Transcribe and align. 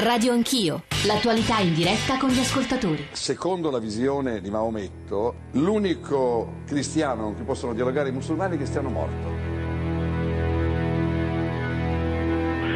Radio 0.00 0.32
Anch'io, 0.32 0.82
l'attualità 1.06 1.60
in 1.60 1.72
diretta 1.72 2.18
con 2.18 2.28
gli 2.28 2.38
ascoltatori. 2.38 3.06
Secondo 3.12 3.70
la 3.70 3.78
visione 3.78 4.42
di 4.42 4.50
Maometto, 4.50 5.36
l'unico 5.52 6.56
cristiano 6.66 7.22
con 7.22 7.34
cui 7.34 7.44
possono 7.44 7.72
dialogare 7.72 8.10
i 8.10 8.12
musulmani 8.12 8.50
è 8.50 8.52
il 8.52 8.58
cristiano 8.58 8.90
morto. 8.90 9.54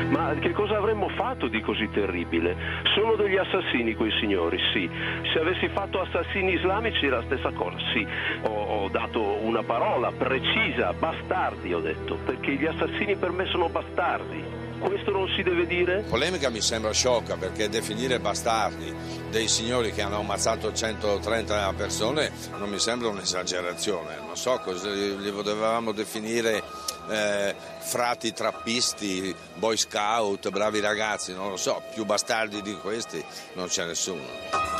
Ma 0.08 0.34
che 0.40 0.52
cosa 0.52 0.78
avremmo 0.78 1.10
fatto 1.10 1.48
di 1.48 1.60
così 1.60 1.90
terribile? 1.92 2.56
Sono 2.94 3.16
degli 3.16 3.36
assassini 3.36 3.94
quei 3.94 4.12
signori, 4.18 4.56
sì. 4.72 4.88
Se 5.30 5.40
avessi 5.40 5.68
fatto 5.68 6.00
assassini 6.00 6.54
islamici 6.54 7.06
la 7.06 7.22
stessa 7.26 7.50
cosa, 7.50 7.76
sì. 7.92 8.06
Ho, 8.44 8.84
ho 8.84 8.88
dato 8.88 9.20
una 9.44 9.62
parola 9.62 10.10
precisa, 10.10 10.94
bastardi 10.94 11.74
ho 11.74 11.80
detto, 11.80 12.16
perché 12.24 12.54
gli 12.54 12.64
assassini 12.64 13.14
per 13.16 13.32
me 13.32 13.44
sono 13.44 13.68
bastardi. 13.68 14.59
Questo 14.80 15.10
non 15.10 15.28
si 15.36 15.42
deve 15.42 15.66
dire? 15.66 16.04
polemica 16.08 16.48
mi 16.48 16.60
sembra 16.60 16.92
sciocca 16.92 17.36
perché 17.36 17.68
definire 17.68 18.18
bastardi 18.18 18.92
dei 19.30 19.46
signori 19.46 19.92
che 19.92 20.02
hanno 20.02 20.18
ammazzato 20.18 20.72
130 20.72 21.72
persone 21.76 22.32
non 22.58 22.68
mi 22.68 22.78
sembra 22.78 23.08
un'esagerazione. 23.08 24.16
Non 24.24 24.36
so 24.36 24.58
cosa 24.64 24.90
li 24.90 25.30
dovevamo 25.30 25.92
definire 25.92 26.62
eh, 27.10 27.54
frati 27.78 28.32
trappisti, 28.32 29.34
boy 29.54 29.76
scout, 29.76 30.48
bravi 30.50 30.80
ragazzi, 30.80 31.34
non 31.34 31.50
lo 31.50 31.56
so, 31.56 31.82
più 31.92 32.04
bastardi 32.04 32.62
di 32.62 32.74
questi 32.74 33.22
non 33.54 33.66
c'è 33.68 33.84
nessuno. 33.84 34.79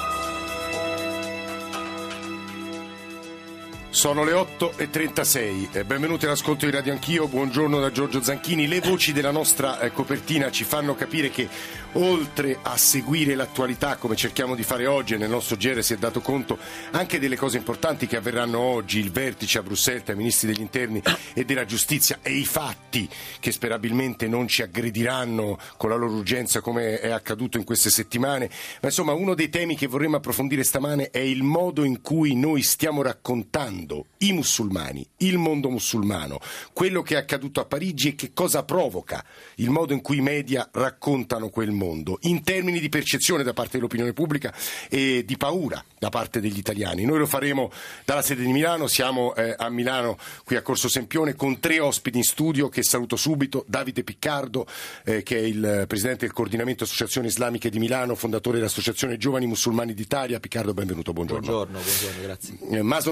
Sono 4.00 4.24
le 4.24 4.32
8.36, 4.32 5.68
eh, 5.72 5.84
benvenuti 5.84 6.24
all'ascolto 6.24 6.64
di 6.64 6.70
Radio 6.70 6.90
Anch'io, 6.90 7.28
buongiorno 7.28 7.78
da 7.80 7.92
Giorgio 7.92 8.22
Zanchini. 8.22 8.66
Le 8.66 8.80
voci 8.80 9.12
della 9.12 9.30
nostra 9.30 9.78
eh, 9.78 9.92
copertina 9.92 10.50
ci 10.50 10.64
fanno 10.64 10.94
capire 10.94 11.28
che 11.28 11.46
oltre 11.94 12.56
a 12.62 12.78
seguire 12.78 13.34
l'attualità 13.34 13.96
come 13.96 14.16
cerchiamo 14.16 14.54
di 14.54 14.62
fare 14.62 14.86
oggi 14.86 15.12
e 15.12 15.16
nel 15.18 15.28
nostro 15.28 15.56
GR 15.56 15.82
si 15.82 15.92
è 15.92 15.96
dato 15.98 16.22
conto 16.22 16.56
anche 16.92 17.18
delle 17.18 17.36
cose 17.36 17.58
importanti 17.58 18.06
che 18.06 18.16
avverranno 18.16 18.58
oggi, 18.58 19.00
il 19.00 19.10
vertice 19.10 19.58
a 19.58 19.62
Bruxelles 19.62 20.04
tra 20.04 20.14
i 20.14 20.16
ministri 20.16 20.48
degli 20.50 20.62
interni 20.62 21.02
e 21.34 21.44
della 21.44 21.66
giustizia 21.66 22.20
e 22.22 22.32
i 22.32 22.46
fatti 22.46 23.06
che 23.38 23.52
sperabilmente 23.52 24.28
non 24.28 24.48
ci 24.48 24.62
aggrediranno 24.62 25.58
con 25.76 25.90
la 25.90 25.96
loro 25.96 26.14
urgenza 26.14 26.62
come 26.62 27.00
è 27.00 27.10
accaduto 27.10 27.58
in 27.58 27.64
queste 27.64 27.90
settimane. 27.90 28.48
Ma 28.80 28.88
insomma 28.88 29.12
uno 29.12 29.34
dei 29.34 29.50
temi 29.50 29.76
che 29.76 29.88
vorremmo 29.88 30.16
approfondire 30.16 30.64
stamane 30.64 31.10
è 31.10 31.18
il 31.18 31.42
modo 31.42 31.84
in 31.84 32.00
cui 32.00 32.34
noi 32.34 32.62
stiamo 32.62 33.02
raccontando 33.02 33.88
i 34.19 34.33
musulmani, 34.33 35.06
il 35.19 35.38
mondo 35.38 35.70
musulmano, 35.70 36.41
quello 36.72 37.02
che 37.02 37.14
è 37.14 37.19
accaduto 37.19 37.60
a 37.60 37.64
Parigi 37.64 38.08
e 38.08 38.14
che 38.14 38.33
cosa 38.33 38.64
provoca 38.64 39.24
il 39.56 39.70
modo 39.70 39.92
in 39.92 40.00
cui 40.00 40.19
i 40.19 40.22
media 40.22 40.69
raccontano 40.72 41.48
quel 41.48 41.70
mondo, 41.70 42.18
in 42.22 42.42
termini 42.42 42.80
di 42.80 42.88
percezione 42.88 43.42
da 43.42 43.52
parte 43.52 43.77
dell'opinione 43.77 44.12
pubblica 44.12 44.55
e 44.88 45.24
di 45.24 45.36
paura 45.36 45.83
da 45.98 46.08
parte 46.08 46.41
degli 46.41 46.58
italiani. 46.58 47.05
Noi 47.05 47.18
lo 47.18 47.27
faremo 47.27 47.70
dalla 48.05 48.22
sede 48.22 48.42
di 48.42 48.52
Milano, 48.52 48.86
siamo 48.86 49.34
eh, 49.34 49.55
a 49.56 49.68
Milano 49.68 50.18
qui 50.44 50.56
a 50.56 50.62
Corso 50.62 50.88
Sempione 50.88 51.34
con 51.34 51.61
tre 51.61 51.80
ospiti 51.80 52.18
in 52.18 52.24
studio 52.24 52.68
che 52.68 52.83
saluto 52.83 53.16
subito, 53.16 53.64
Davide 53.66 54.02
Piccardo 54.02 54.66
eh, 55.05 55.22
che 55.22 55.38
è 55.38 55.42
il 55.42 55.84
presidente 55.86 56.27
del 56.27 56.34
coordinamento 56.34 56.84
Associazioni 56.84 57.27
Islamiche 57.27 57.70
di 57.70 57.78
Milano, 57.78 58.14
fondatore 58.14 58.58
dell'Associazione 58.58 59.17
Giovani 59.17 59.46
Musulmani 59.46 59.95
d'Italia. 59.95 60.40
Piccardo, 60.40 60.74
benvenuto, 60.74 61.12
buongiorno. 61.12 61.46
Buongiorno, 61.46 61.78
buongiorno, 61.80 62.22
grazie. 62.22 62.58
Eh, 62.70 62.83
Maso 62.83 63.11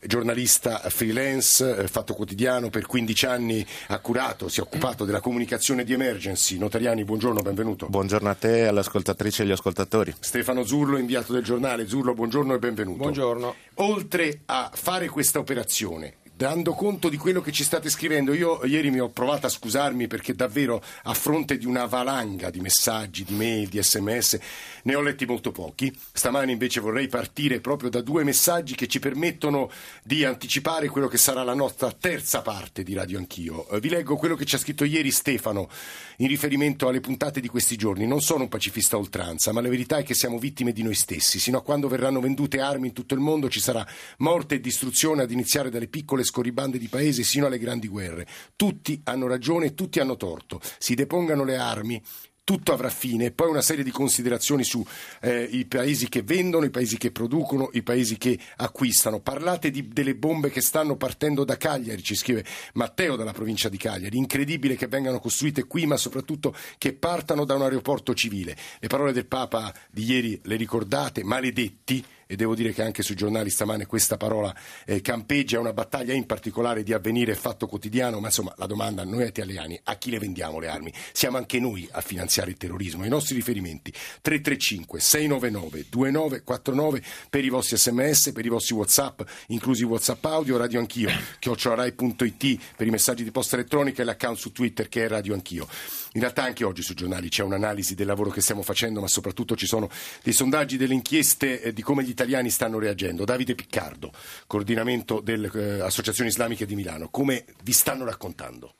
Giornalista 0.00 0.78
freelance, 0.88 1.76
eh, 1.76 1.88
fatto 1.88 2.14
quotidiano, 2.14 2.70
per 2.70 2.86
15 2.86 3.26
anni 3.26 3.66
ha 3.88 3.98
curato, 3.98 4.48
si 4.48 4.60
è 4.60 4.62
occupato 4.62 5.04
della 5.04 5.20
comunicazione 5.20 5.84
di 5.84 5.92
emergency. 5.92 6.58
Notariani, 6.58 7.04
buongiorno, 7.04 7.40
benvenuto. 7.42 7.86
Buongiorno 7.88 8.28
a 8.28 8.34
te, 8.34 8.66
alle 8.66 8.80
ascoltatrici 8.80 9.40
e 9.40 9.44
agli 9.44 9.52
ascoltatori. 9.52 10.14
Stefano 10.18 10.64
Zurlo, 10.64 10.98
inviato 10.98 11.32
del 11.32 11.42
giornale. 11.42 11.86
Zurlo, 11.86 12.14
buongiorno 12.14 12.54
e 12.54 12.58
benvenuto. 12.58 12.98
Buongiorno. 12.98 13.54
Oltre 13.76 14.40
a 14.46 14.70
fare 14.72 15.08
questa 15.08 15.38
operazione, 15.38 16.14
dando 16.42 16.72
conto 16.72 17.08
di 17.08 17.16
quello 17.16 17.40
che 17.40 17.52
ci 17.52 17.62
state 17.62 17.88
scrivendo. 17.88 18.34
Io 18.34 18.64
ieri 18.64 18.90
mi 18.90 18.98
ho 18.98 19.10
provato 19.10 19.46
a 19.46 19.48
scusarmi 19.48 20.08
perché 20.08 20.34
davvero 20.34 20.82
a 21.04 21.14
fronte 21.14 21.56
di 21.56 21.66
una 21.66 21.86
valanga 21.86 22.50
di 22.50 22.58
messaggi, 22.58 23.22
di 23.22 23.34
mail, 23.34 23.68
di 23.68 23.80
sms, 23.80 24.40
ne 24.82 24.94
ho 24.96 25.00
letti 25.02 25.24
molto 25.24 25.52
pochi. 25.52 25.96
Stamani 26.12 26.50
invece 26.50 26.80
vorrei 26.80 27.06
partire 27.06 27.60
proprio 27.60 27.90
da 27.90 28.00
due 28.00 28.24
messaggi 28.24 28.74
che 28.74 28.88
ci 28.88 28.98
permettono 28.98 29.70
di 30.02 30.24
anticipare 30.24 30.88
quello 30.88 31.06
che 31.06 31.16
sarà 31.16 31.44
la 31.44 31.54
nostra 31.54 31.92
terza 31.92 32.42
parte 32.42 32.82
di 32.82 32.92
Radio 32.94 33.18
Anch'io. 33.18 33.68
Eh, 33.68 33.78
Vi 33.78 33.88
leggo 33.88 34.16
quello 34.16 34.34
che 34.34 34.44
ci 34.44 34.56
ha 34.56 34.58
scritto 34.58 34.82
ieri 34.82 35.12
Stefano 35.12 35.68
in 36.16 36.26
riferimento 36.26 36.88
alle 36.88 36.98
puntate 36.98 37.38
di 37.38 37.46
questi 37.46 37.76
giorni. 37.76 38.04
Non 38.04 38.20
sono 38.20 38.42
un 38.42 38.48
pacifista 38.48 38.96
oltranza, 38.96 39.52
ma 39.52 39.60
la 39.60 39.68
verità 39.68 39.98
è 39.98 40.02
che 40.02 40.14
siamo 40.14 40.40
vittime 40.40 40.72
di 40.72 40.82
noi 40.82 40.94
stessi. 40.94 41.38
Sino 41.38 41.58
a 41.58 41.62
quando 41.62 41.86
verranno 41.86 42.18
vendute 42.18 42.58
armi 42.58 42.88
in 42.88 42.92
tutto 42.92 43.14
il 43.14 43.20
mondo 43.20 43.48
ci 43.48 43.60
sarà 43.60 43.86
morte 44.18 44.56
e 44.56 44.60
distruzione 44.60 45.22
ad 45.22 45.30
iniziare 45.30 45.70
dalle 45.70 45.86
piccole 45.86 46.24
scorribande 46.32 46.78
di 46.78 46.88
paesi 46.88 47.22
sino 47.24 47.44
alle 47.44 47.58
grandi 47.58 47.88
guerre. 47.88 48.26
Tutti 48.56 49.02
hanno 49.04 49.26
ragione 49.26 49.66
e 49.66 49.74
tutti 49.74 50.00
hanno 50.00 50.16
torto. 50.16 50.60
Si 50.78 50.94
depongano 50.94 51.44
le 51.44 51.56
armi, 51.56 52.02
tutto 52.42 52.72
avrà 52.72 52.88
fine. 52.88 53.30
Poi 53.32 53.50
una 53.50 53.60
serie 53.60 53.84
di 53.84 53.90
considerazioni 53.90 54.64
su 54.64 54.84
eh, 55.20 55.66
paesi 55.68 56.08
che 56.08 56.22
vendono, 56.22 56.64
i 56.64 56.70
paesi 56.70 56.96
che 56.96 57.12
producono, 57.12 57.68
i 57.74 57.82
paesi 57.82 58.16
che 58.16 58.38
acquistano. 58.56 59.20
Parlate 59.20 59.70
di- 59.70 59.88
delle 59.88 60.16
bombe 60.16 60.50
che 60.50 60.62
stanno 60.62 60.96
partendo 60.96 61.44
da 61.44 61.58
Cagliari, 61.58 62.02
ci 62.02 62.14
scrive 62.14 62.44
Matteo 62.74 63.16
dalla 63.16 63.32
provincia 63.32 63.68
di 63.68 63.76
Cagliari. 63.76 64.16
Incredibile 64.16 64.74
che 64.74 64.86
vengano 64.86 65.20
costruite 65.20 65.64
qui, 65.66 65.86
ma 65.86 65.96
soprattutto 65.98 66.54
che 66.78 66.94
partano 66.94 67.44
da 67.44 67.54
un 67.54 67.62
aeroporto 67.62 68.14
civile. 68.14 68.56
Le 68.80 68.88
parole 68.88 69.12
del 69.12 69.26
Papa 69.26 69.72
di 69.90 70.04
ieri 70.04 70.40
le 70.44 70.56
ricordate, 70.56 71.22
maledetti 71.22 72.02
e 72.32 72.36
devo 72.36 72.54
dire 72.54 72.72
che 72.72 72.80
anche 72.80 73.02
sui 73.02 73.14
giornali 73.14 73.50
stamane 73.50 73.84
questa 73.84 74.16
parola 74.16 74.56
eh, 74.86 75.02
campeggia, 75.02 75.58
è 75.58 75.60
una 75.60 75.74
battaglia 75.74 76.14
in 76.14 76.24
particolare 76.24 76.82
di 76.82 76.94
avvenire 76.94 77.34
fatto 77.34 77.66
quotidiano, 77.66 78.20
ma 78.20 78.28
insomma 78.28 78.54
la 78.56 78.64
domanda 78.64 79.02
a 79.02 79.04
noi 79.04 79.26
italiani, 79.26 79.78
a 79.84 79.96
chi 79.96 80.08
le 80.08 80.18
vendiamo 80.18 80.58
le 80.58 80.68
armi? 80.68 80.90
Siamo 81.12 81.36
anche 81.36 81.60
noi 81.60 81.86
a 81.92 82.00
finanziare 82.00 82.50
il 82.50 82.56
terrorismo. 82.56 83.04
I 83.04 83.10
nostri 83.10 83.34
riferimenti 83.34 83.92
335 83.92 84.98
699 84.98 85.86
2949 85.90 87.02
per 87.28 87.44
i 87.44 87.50
vostri 87.50 87.76
sms, 87.76 88.32
per 88.32 88.46
i 88.46 88.48
vostri 88.48 88.74
whatsapp, 88.76 89.20
inclusi 89.48 89.84
whatsapp 89.84 90.24
audio, 90.24 90.56
radio 90.56 90.78
anch'io, 90.78 91.10
chiocciorai.it 91.38 92.60
per 92.74 92.86
i 92.86 92.90
messaggi 92.90 93.24
di 93.24 93.30
posta 93.30 93.56
elettronica 93.56 94.00
e 94.00 94.06
l'account 94.06 94.38
su 94.38 94.52
Twitter 94.52 94.88
che 94.88 95.04
è 95.04 95.08
radio 95.08 95.34
anch'io. 95.34 95.68
In 96.14 96.22
realtà 96.22 96.44
anche 96.44 96.64
oggi 96.64 96.80
sui 96.80 96.94
giornali 96.94 97.28
c'è 97.28 97.42
un'analisi 97.42 97.94
del 97.94 98.06
lavoro 98.06 98.30
che 98.30 98.40
stiamo 98.40 98.62
facendo, 98.62 99.02
ma 99.02 99.08
soprattutto 99.08 99.54
ci 99.54 99.66
sono 99.66 99.90
dei 100.22 100.32
sondaggi, 100.32 100.78
delle 100.78 100.94
inchieste 100.94 101.60
eh, 101.60 101.72
di 101.74 101.82
come 101.82 102.02
gli 102.02 102.08
italiani 102.08 102.20
stanno 102.50 102.78
reagendo. 102.78 103.24
Davide 103.24 103.54
Piccardo, 103.54 104.12
coordinamento 104.46 105.20
delle 105.20 105.50
eh, 105.54 105.80
associazioni 105.80 106.30
islamiche 106.30 106.66
di 106.66 106.74
Milano, 106.74 107.08
come 107.08 107.44
vi 107.62 107.72
stanno 107.72 108.04
raccontando? 108.04 108.74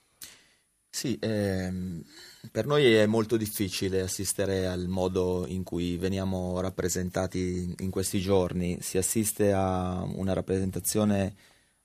Sì, 0.94 1.16
ehm, 1.18 2.04
per 2.50 2.66
noi 2.66 2.92
è 2.94 3.06
molto 3.06 3.38
difficile 3.38 4.02
assistere 4.02 4.66
al 4.66 4.88
modo 4.88 5.46
in 5.48 5.62
cui 5.62 5.96
veniamo 5.96 6.60
rappresentati 6.60 7.74
in 7.78 7.90
questi 7.90 8.20
giorni. 8.20 8.78
Si 8.80 8.98
assiste 8.98 9.52
a 9.52 10.02
una 10.02 10.34
rappresentazione 10.34 11.34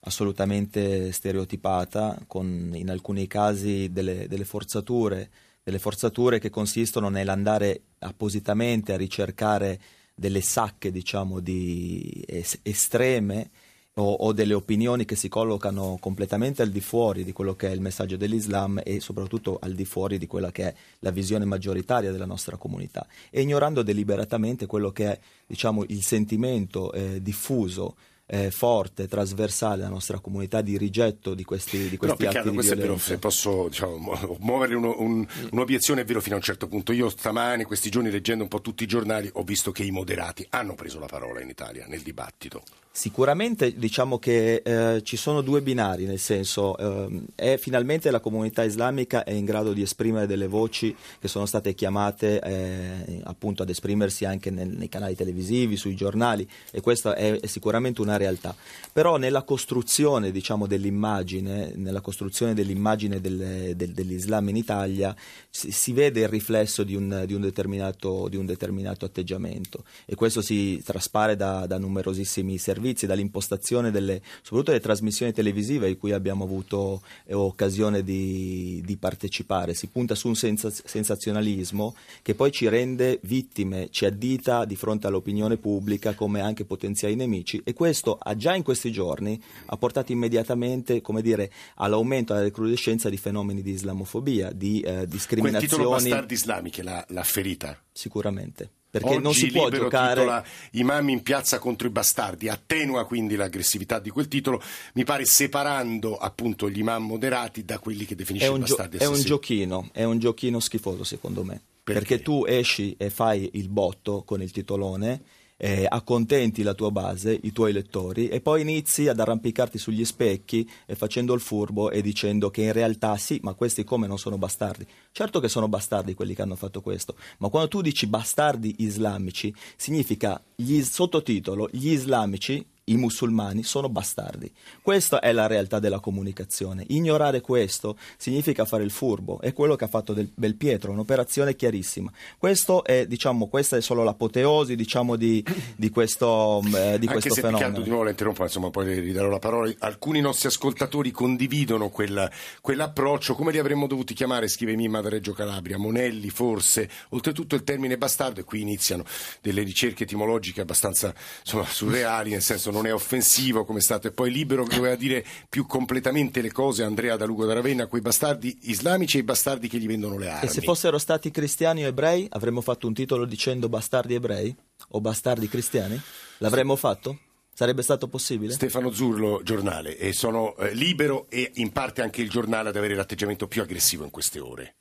assolutamente 0.00 1.10
stereotipata, 1.12 2.22
con 2.26 2.72
in 2.74 2.90
alcuni 2.90 3.26
casi 3.26 3.90
delle, 3.92 4.28
delle 4.28 4.44
forzature, 4.44 5.30
delle 5.62 5.78
forzature 5.78 6.38
che 6.38 6.50
consistono 6.50 7.08
nell'andare 7.08 7.82
appositamente 8.00 8.92
a 8.92 8.96
ricercare 8.96 9.80
delle 10.18 10.40
sacche, 10.40 10.90
diciamo, 10.90 11.38
di 11.38 12.24
es- 12.26 12.58
estreme 12.62 13.50
o, 13.94 14.12
o 14.12 14.32
delle 14.32 14.54
opinioni 14.54 15.04
che 15.04 15.14
si 15.14 15.28
collocano 15.28 15.96
completamente 16.00 16.62
al 16.62 16.70
di 16.70 16.80
fuori 16.80 17.22
di 17.22 17.32
quello 17.32 17.54
che 17.54 17.68
è 17.68 17.70
il 17.70 17.80
messaggio 17.80 18.16
dell'Islam 18.16 18.80
e 18.82 18.98
soprattutto 18.98 19.58
al 19.60 19.74
di 19.74 19.84
fuori 19.84 20.18
di 20.18 20.26
quella 20.26 20.50
che 20.50 20.64
è 20.64 20.74
la 21.00 21.10
visione 21.10 21.44
maggioritaria 21.44 22.10
della 22.10 22.26
nostra 22.26 22.56
comunità. 22.56 23.06
E 23.30 23.42
ignorando 23.42 23.82
deliberatamente 23.82 24.66
quello 24.66 24.90
che 24.90 25.12
è 25.12 25.20
diciamo, 25.46 25.84
il 25.86 26.02
sentimento 26.02 26.92
eh, 26.92 27.22
diffuso 27.22 27.94
eh, 28.30 28.50
forte, 28.50 29.08
trasversale 29.08 29.76
della 29.78 29.88
nostra 29.88 30.18
comunità 30.20 30.60
di 30.60 30.76
rigetto 30.76 31.34
di 31.34 31.44
questi, 31.44 31.88
di 31.88 31.96
questi 31.96 32.16
atti 32.16 32.26
Piccardo, 32.26 32.50
di 32.50 32.54
questo 32.54 32.72
è 32.74 32.76
vero, 32.76 32.88
violenza. 32.88 33.12
se 33.12 33.18
posso 33.18 33.68
diciamo, 33.68 33.96
mu- 33.96 34.36
muovere 34.40 34.74
uno- 34.74 34.94
un- 34.98 35.26
un'obiezione 35.50 36.02
è 36.02 36.04
vero 36.04 36.20
fino 36.20 36.34
a 36.34 36.38
un 36.38 36.44
certo 36.44 36.68
punto. 36.68 36.92
Io 36.92 37.08
stamane, 37.08 37.64
questi 37.64 37.88
giorni, 37.90 38.10
leggendo 38.10 38.42
un 38.42 38.48
po' 38.48 38.60
tutti 38.60 38.82
i 38.82 38.86
giornali, 38.86 39.30
ho 39.32 39.42
visto 39.42 39.72
che 39.72 39.82
i 39.82 39.90
moderati 39.90 40.46
hanno 40.50 40.74
preso 40.74 40.98
la 40.98 41.06
parola 41.06 41.40
in 41.40 41.48
Italia 41.48 41.86
nel 41.88 42.02
dibattito. 42.02 42.62
Sicuramente 42.90 43.74
diciamo 43.76 44.18
che 44.18 44.60
eh, 44.64 45.02
ci 45.04 45.16
sono 45.16 45.40
due 45.40 45.62
binari, 45.62 46.04
nel 46.04 46.18
senso 46.18 46.76
eh, 46.76 47.22
è 47.36 47.56
finalmente 47.56 48.10
la 48.10 48.18
comunità 48.18 48.64
islamica 48.64 49.22
è 49.22 49.30
in 49.30 49.44
grado 49.44 49.72
di 49.72 49.82
esprimere 49.82 50.26
delle 50.26 50.48
voci 50.48 50.94
che 51.20 51.28
sono 51.28 51.46
state 51.46 51.74
chiamate 51.74 52.40
eh, 52.40 53.20
appunto 53.22 53.62
ad 53.62 53.70
esprimersi 53.70 54.24
anche 54.24 54.50
nel, 54.50 54.68
nei 54.68 54.88
canali 54.88 55.14
televisivi, 55.14 55.76
sui 55.76 55.94
giornali 55.94 56.48
e 56.72 56.80
questa 56.80 57.14
è, 57.14 57.38
è 57.38 57.46
sicuramente 57.46 58.00
una 58.00 58.16
realtà. 58.18 58.54
Però 58.92 59.16
nella 59.16 59.42
costruzione 59.42 60.30
diciamo, 60.30 60.66
dell'immagine, 60.66 61.72
nella 61.76 62.00
costruzione 62.00 62.52
dell'immagine 62.52 63.20
del, 63.20 63.74
del, 63.76 63.92
dell'Islam 63.92 64.48
in 64.48 64.56
Italia 64.56 65.14
si, 65.48 65.70
si 65.70 65.92
vede 65.92 66.20
il 66.20 66.28
riflesso 66.28 66.82
di 66.82 66.94
un, 66.94 67.24
di, 67.26 67.34
un 67.34 67.40
di 67.40 68.36
un, 68.36 68.46
determinato, 68.46 69.04
atteggiamento 69.04 69.84
e 70.04 70.14
questo 70.14 70.42
si 70.42 70.82
traspare 70.84 71.36
da, 71.36 71.66
da 71.66 71.78
numerosissimi 71.78 72.58
servizi 72.58 73.06
dall'impostazione 73.06 73.90
delle, 73.90 74.20
soprattutto 74.42 74.70
delle 74.72 74.82
trasmissioni 74.82 75.32
televisive 75.32 75.88
in 75.88 75.98
cui 75.98 76.12
abbiamo 76.12 76.44
avuto 76.44 77.02
eh, 77.26 77.34
occasione 77.34 78.02
di, 78.02 78.82
di, 78.84 78.96
partecipare. 78.96 79.74
Si 79.74 79.86
punta 79.88 80.14
su 80.14 80.28
un 80.28 80.34
sensazionalismo 80.34 81.94
che 82.22 82.34
poi 82.34 82.50
ci 82.50 82.68
rende 82.68 83.20
vittime, 83.22 83.88
ci 83.90 84.04
addita 84.04 84.64
di 84.64 84.76
fronte 84.76 85.06
all'opinione 85.06 85.56
pubblica 85.56 86.14
come 86.14 86.40
anche 86.40 86.64
potenziali 86.64 87.14
nemici 87.14 87.60
e 87.64 87.72
questo 87.72 88.07
ha 88.16 88.36
già 88.36 88.54
in 88.54 88.62
questi 88.62 88.90
giorni 88.90 89.40
ha 89.66 89.76
portato 89.76 90.12
immediatamente 90.12 91.00
come 91.00 91.22
dire, 91.22 91.50
all'aumento, 91.76 92.32
alla 92.32 92.42
recrudescenza 92.42 93.08
di 93.08 93.16
fenomeni 93.16 93.62
di 93.62 93.72
islamofobia, 93.72 94.52
di 94.52 94.80
eh, 94.80 95.06
discriminazioni. 95.06 95.66
Quel 95.66 95.78
titolo 95.78 95.90
bastardi 95.90 96.34
islamiche 96.34 96.82
l'ha, 96.82 97.04
l'ha 97.08 97.24
ferita? 97.24 97.78
Sicuramente 97.92 98.70
perché 98.90 99.08
Oggi 99.08 99.22
non 99.22 99.34
si 99.34 99.46
può 99.48 99.68
giocare 99.68 100.20
titola 100.20 100.44
Imam 100.72 101.08
in 101.10 101.22
piazza 101.22 101.58
contro 101.58 101.86
i 101.86 101.90
bastardi 101.90 102.48
attenua 102.48 103.04
quindi 103.04 103.36
l'aggressività 103.36 103.98
di 103.98 104.08
quel 104.08 104.28
titolo 104.28 104.62
mi 104.94 105.04
pare 105.04 105.26
separando 105.26 106.16
appunto 106.16 106.70
gli 106.70 106.78
imam 106.78 107.04
moderati 107.04 107.64
da 107.64 107.78
quelli 107.78 108.06
che 108.06 108.14
definisce 108.14 108.48
un, 108.48 108.60
bastardi 108.60 108.96
gio- 108.96 109.04
è 109.04 109.06
un 109.06 109.20
giochino 109.20 109.88
è 109.92 110.04
un 110.04 110.18
giochino 110.18 110.58
schifoso 110.58 111.04
secondo 111.04 111.44
me 111.44 111.60
perché? 111.82 112.00
perché 112.00 112.22
tu 112.22 112.44
esci 112.46 112.94
e 112.98 113.10
fai 113.10 113.50
il 113.54 113.68
botto 113.68 114.22
con 114.24 114.40
il 114.40 114.50
titolone 114.50 115.22
eh, 115.58 115.84
accontenti 115.88 116.62
la 116.62 116.72
tua 116.72 116.90
base, 116.90 117.38
i 117.42 117.52
tuoi 117.52 117.72
lettori 117.72 118.28
e 118.28 118.40
poi 118.40 118.62
inizi 118.62 119.08
ad 119.08 119.18
arrampicarti 119.18 119.76
sugli 119.76 120.04
specchi 120.04 120.68
e 120.86 120.94
facendo 120.94 121.34
il 121.34 121.40
furbo 121.40 121.90
e 121.90 122.00
dicendo 122.00 122.50
che 122.50 122.62
in 122.62 122.72
realtà 122.72 123.16
sì, 123.16 123.40
ma 123.42 123.54
questi 123.54 123.84
come 123.84 124.06
non 124.06 124.18
sono 124.18 124.38
bastardi. 124.38 124.86
Certo 125.10 125.40
che 125.40 125.48
sono 125.48 125.68
bastardi 125.68 126.14
quelli 126.14 126.34
che 126.34 126.42
hanno 126.42 126.56
fatto 126.56 126.80
questo, 126.80 127.16
ma 127.38 127.48
quando 127.48 127.68
tu 127.68 127.80
dici 127.82 128.06
bastardi 128.06 128.76
islamici 128.78 129.52
significa 129.76 130.40
gli 130.54 130.80
sottotitolo 130.82 131.68
gli 131.72 131.90
islamici 131.90 132.64
i 132.90 132.96
musulmani 132.96 133.62
sono 133.62 133.88
bastardi. 133.88 134.50
Questa 134.82 135.20
è 135.20 135.32
la 135.32 135.46
realtà 135.46 135.78
della 135.78 136.00
comunicazione. 136.00 136.84
Ignorare 136.88 137.40
questo 137.40 137.96
significa 138.16 138.64
fare 138.64 138.84
il 138.84 138.90
furbo, 138.90 139.40
è 139.40 139.52
quello 139.52 139.76
che 139.76 139.84
ha 139.84 139.88
fatto 139.88 140.12
del 140.12 140.30
Belpietro, 140.34 140.92
un'operazione 140.92 141.56
chiarissima. 141.56 142.10
Questo 142.36 142.84
è, 142.84 143.06
diciamo, 143.06 143.48
questa 143.48 143.76
è 143.76 143.80
solo 143.80 144.02
l'apoteosi 144.02 144.76
diciamo, 144.76 145.16
di, 145.16 145.44
di, 145.76 145.90
questo, 145.90 146.60
eh, 146.64 146.98
di 146.98 147.06
Anche 147.06 147.20
questo 147.20 147.34
se 147.34 147.40
fenomeno. 147.40 147.80
Di 147.80 147.88
nuovo 147.88 148.04
la 148.04 148.10
interrompo, 148.10 148.42
insomma 148.42 148.70
poi 148.70 149.00
ridarò 149.00 149.28
la 149.28 149.38
parola. 149.38 149.72
Alcuni 149.80 150.20
nostri 150.20 150.48
ascoltatori 150.48 151.10
condividono 151.10 151.88
quel, 151.88 152.30
quell'approccio, 152.60 153.34
come 153.34 153.52
li 153.52 153.58
avremmo 153.58 153.86
dovuti 153.86 154.14
chiamare, 154.14 154.48
scrive 154.48 154.74
Mimma 154.76 155.00
da 155.00 155.08
Reggio 155.08 155.32
Calabria, 155.32 155.78
Monelli 155.78 156.30
forse, 156.30 156.88
oltretutto 157.10 157.54
il 157.54 157.64
termine 157.64 157.98
bastardo 157.98 158.40
e 158.40 158.44
qui 158.44 158.60
iniziano 158.60 159.04
delle 159.40 159.62
ricerche 159.62 160.04
etimologiche 160.04 160.60
abbastanza 160.60 161.14
insomma, 161.40 161.64
surreali, 161.64 162.30
nel 162.30 162.42
senso 162.42 162.70
non 162.70 162.77
è 162.86 162.94
offensivo 162.94 163.64
come 163.64 163.78
è 163.78 163.82
stato 163.82 164.08
e 164.08 164.10
poi 164.10 164.30
libero 164.30 164.64
che 164.64 164.76
doveva 164.76 164.94
dire 164.94 165.24
più 165.48 165.66
completamente 165.66 166.40
le 166.40 166.52
cose 166.52 166.82
Andrea 166.82 167.16
da 167.16 167.24
Lugo 167.24 167.46
da 167.46 167.54
Ravenna 167.54 167.86
quei 167.86 168.00
bastardi 168.00 168.56
islamici 168.62 169.16
e 169.16 169.20
i 169.20 169.24
bastardi 169.24 169.68
che 169.68 169.78
gli 169.78 169.86
vendono 169.86 170.18
le 170.18 170.28
armi 170.28 170.48
e 170.48 170.50
se 170.50 170.60
fossero 170.60 170.98
stati 170.98 171.30
cristiani 171.30 171.84
o 171.84 171.88
ebrei 171.88 172.26
avremmo 172.30 172.60
fatto 172.60 172.86
un 172.86 172.94
titolo 172.94 173.24
dicendo 173.24 173.68
bastardi 173.68 174.14
ebrei 174.14 174.54
o 174.90 175.00
bastardi 175.00 175.48
cristiani 175.48 176.00
l'avremmo 176.38 176.76
fatto? 176.76 177.18
Sarebbe 177.58 177.82
stato 177.82 178.06
possibile? 178.06 178.52
Stefano 178.52 178.92
Zurlo, 178.92 179.40
giornale, 179.42 179.96
e 179.98 180.12
sono 180.12 180.56
eh, 180.58 180.72
libero 180.74 181.26
e 181.28 181.50
in 181.54 181.72
parte 181.72 182.02
anche 182.02 182.22
il 182.22 182.30
giornale 182.30 182.68
ad 182.68 182.76
avere 182.76 182.94
l'atteggiamento 182.94 183.48
più 183.48 183.62
aggressivo 183.62 184.04
in 184.04 184.10
queste 184.10 184.38
ore. 184.38 184.76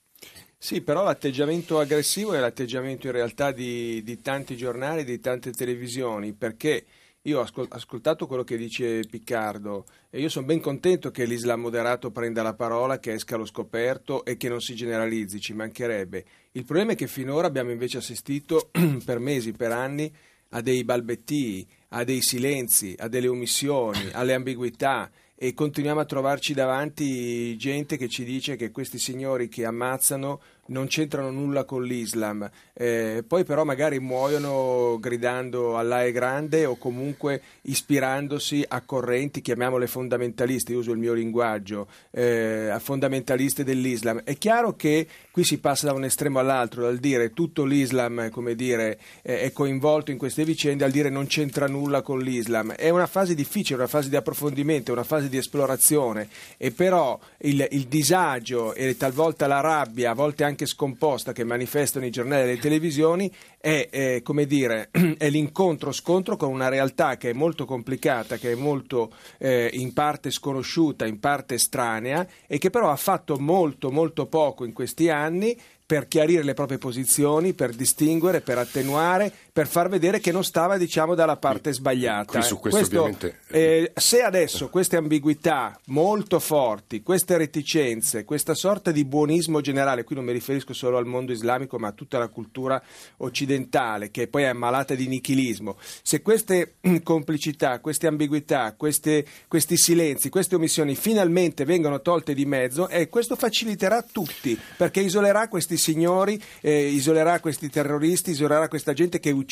Sì, 0.59 0.81
però 0.81 1.03
l'atteggiamento 1.03 1.79
aggressivo 1.79 2.33
è 2.33 2.39
l'atteggiamento 2.39 3.07
in 3.07 3.13
realtà 3.13 3.51
di, 3.51 4.03
di 4.03 4.21
tanti 4.21 4.55
giornali, 4.55 5.03
di 5.03 5.19
tante 5.19 5.51
televisioni, 5.51 6.33
perché 6.33 6.85
io 7.27 7.39
ho 7.39 7.67
ascoltato 7.69 8.25
quello 8.25 8.45
che 8.45 8.55
dice 8.55 9.01
Piccardo 9.01 9.85
e 10.09 10.19
io 10.21 10.29
sono 10.29 10.45
ben 10.45 10.61
contento 10.61 11.11
che 11.11 11.25
l'Islam 11.25 11.59
moderato 11.59 12.09
prenda 12.09 12.41
la 12.41 12.53
parola, 12.53 12.99
che 12.99 13.11
esca 13.11 13.35
allo 13.35 13.45
scoperto 13.45 14.23
e 14.23 14.37
che 14.37 14.47
non 14.47 14.61
si 14.61 14.75
generalizzi, 14.75 15.41
ci 15.41 15.53
mancherebbe. 15.53 16.25
Il 16.53 16.63
problema 16.63 16.93
è 16.93 16.95
che 16.95 17.07
finora 17.07 17.47
abbiamo 17.47 17.71
invece 17.71 17.97
assistito 17.97 18.69
per 19.03 19.19
mesi, 19.19 19.51
per 19.51 19.73
anni, 19.73 20.11
a 20.51 20.61
dei 20.61 20.85
balbettii, 20.85 21.67
a 21.89 22.05
dei 22.05 22.21
silenzi, 22.21 22.95
a 22.97 23.09
delle 23.09 23.27
omissioni, 23.27 24.09
alle 24.13 24.33
ambiguità 24.33 25.11
e 25.35 25.53
continuiamo 25.53 25.99
a 25.99 26.05
trovarci 26.05 26.53
davanti 26.53 27.55
gente 27.57 27.97
che 27.97 28.07
ci 28.07 28.23
dice 28.23 28.55
che 28.55 28.71
questi 28.71 28.97
signori 28.97 29.49
che 29.49 29.65
ammazzano 29.65 30.41
non 30.67 30.87
c'entrano 30.87 31.31
nulla 31.31 31.63
con 31.63 31.83
l'Islam, 31.83 32.49
eh, 32.73 33.23
poi 33.27 33.43
però 33.43 33.63
magari 33.63 33.99
muoiono 33.99 34.97
gridando 34.99 35.77
Allah 35.77 36.03
è 36.03 36.11
grande 36.11 36.65
o 36.65 36.77
comunque 36.77 37.41
ispirandosi 37.63 38.63
a 38.67 38.81
correnti, 38.81 39.41
chiamiamole 39.41 39.87
fondamentaliste, 39.87 40.73
uso 40.73 40.91
il 40.91 40.97
mio 40.97 41.13
linguaggio, 41.13 41.87
eh, 42.11 42.69
a 42.69 42.79
fondamentaliste 42.79 43.63
dell'Islam. 43.63 44.21
È 44.23 44.37
chiaro 44.37 44.75
che 44.75 45.07
qui 45.31 45.43
si 45.43 45.59
passa 45.59 45.87
da 45.87 45.93
un 45.93 46.03
estremo 46.03 46.39
all'altro, 46.39 46.81
dal 46.83 46.97
dire 46.97 47.33
tutto 47.33 47.63
l'Islam 47.63 48.29
dire, 48.57 48.99
eh, 49.21 49.41
è 49.41 49.51
coinvolto 49.53 50.11
in 50.11 50.17
queste 50.17 50.43
vicende, 50.43 50.83
al 50.83 50.91
dire 50.91 51.09
non 51.09 51.27
c'entra 51.27 51.67
nulla 51.67 52.01
con 52.01 52.19
l'Islam. 52.19 52.73
È 52.73 52.89
una 52.89 53.07
fase 53.07 53.35
difficile, 53.35 53.79
una 53.79 53.87
fase 53.87 54.09
di 54.09 54.15
approfondimento, 54.15 54.91
una 54.91 55.03
fase 55.03 55.29
di 55.29 55.37
esplorazione 55.37 56.27
e 56.57 56.71
però 56.71 57.17
il, 57.39 57.65
il 57.71 57.85
disagio 57.85 58.73
e 58.73 58.97
talvolta 58.97 59.47
la 59.47 59.61
rabbia, 59.61 60.11
a 60.11 60.15
volte 60.15 60.43
anche 60.43 60.56
scomposta 60.65 61.33
che 61.33 61.43
manifestano 61.43 62.05
i 62.05 62.09
giornali 62.09 62.43
e 62.43 62.45
le 62.45 62.57
televisioni 62.57 63.31
è, 63.59 63.87
è, 63.89 64.21
come 64.23 64.45
dire, 64.45 64.89
è 65.17 65.29
l'incontro-scontro 65.29 66.35
con 66.37 66.49
una 66.49 66.69
realtà 66.69 67.17
che 67.17 67.29
è 67.29 67.33
molto 67.33 67.65
complicata, 67.65 68.37
che 68.37 68.53
è 68.53 68.55
molto 68.55 69.11
eh, 69.37 69.69
in 69.73 69.93
parte 69.93 70.31
sconosciuta, 70.31 71.05
in 71.05 71.19
parte 71.19 71.55
estranea 71.55 72.25
e 72.47 72.57
che 72.57 72.69
però 72.69 72.89
ha 72.89 72.95
fatto 72.95 73.37
molto 73.37 73.91
molto 73.91 74.25
poco 74.27 74.65
in 74.65 74.73
questi 74.73 75.09
anni 75.09 75.57
per 75.87 76.09
chiarire 76.09 76.43
le 76.43 76.53
proprie 76.53 76.77
posizioni, 76.77 77.53
per 77.53 77.73
distinguere, 77.73 78.41
per 78.41 78.57
attenuare, 78.57 79.31
per 79.57 79.65
far 79.65 79.89
vedere 79.89 80.19
che 80.19 80.31
non 80.31 80.43
stava 80.43 80.77
diciamo 80.77 81.15
dalla 81.15 81.35
parte 81.35 81.73
sbagliata. 81.73 82.33
Questo, 82.33 82.57
questo 82.57 83.09
eh, 83.47 83.91
se 83.95 84.21
adesso 84.21 84.69
queste 84.69 84.97
ambiguità 84.97 85.75
molto 85.85 86.37
forti, 86.37 87.01
queste 87.01 87.37
reticenze, 87.37 88.23
questa 88.23 88.53
sorta 88.53 88.91
di 88.91 89.03
buonismo 89.03 89.59
generale, 89.59 90.03
qui 90.03 90.13
non 90.13 90.25
mi 90.25 90.31
riferisco 90.31 90.73
solo 90.73 90.97
al 90.97 91.07
mondo 91.07 91.31
islamico 91.31 91.79
ma 91.79 91.87
a 91.87 91.91
tutta 91.93 92.19
la 92.19 92.27
cultura 92.27 92.79
occidentale 93.17 94.11
che 94.11 94.27
poi 94.27 94.43
è 94.43 94.45
ammalata 94.45 94.93
di 94.93 95.07
nichilismo, 95.07 95.77
se 96.03 96.21
queste 96.21 96.75
complicità, 97.01 97.79
queste 97.79 98.05
ambiguità, 98.05 98.75
queste, 98.77 99.25
questi 99.47 99.75
silenzi, 99.75 100.29
queste 100.29 100.53
omissioni 100.53 100.93
finalmente 100.93 101.65
vengono 101.65 102.01
tolte 102.01 102.35
di 102.35 102.45
mezzo, 102.45 102.89
eh, 102.89 103.09
questo 103.09 103.35
faciliterà 103.35 104.03
tutti 104.03 104.55
perché 104.77 104.99
isolerà 104.99 105.47
questi 105.47 105.77
signori, 105.77 106.39
eh, 106.61 106.89
isolerà 106.89 107.39
questi 107.39 107.71
terroristi, 107.71 108.29
isolerà 108.29 108.67
questa 108.67 108.93
gente 108.93 109.19
che 109.19 109.31
uccide 109.31 109.45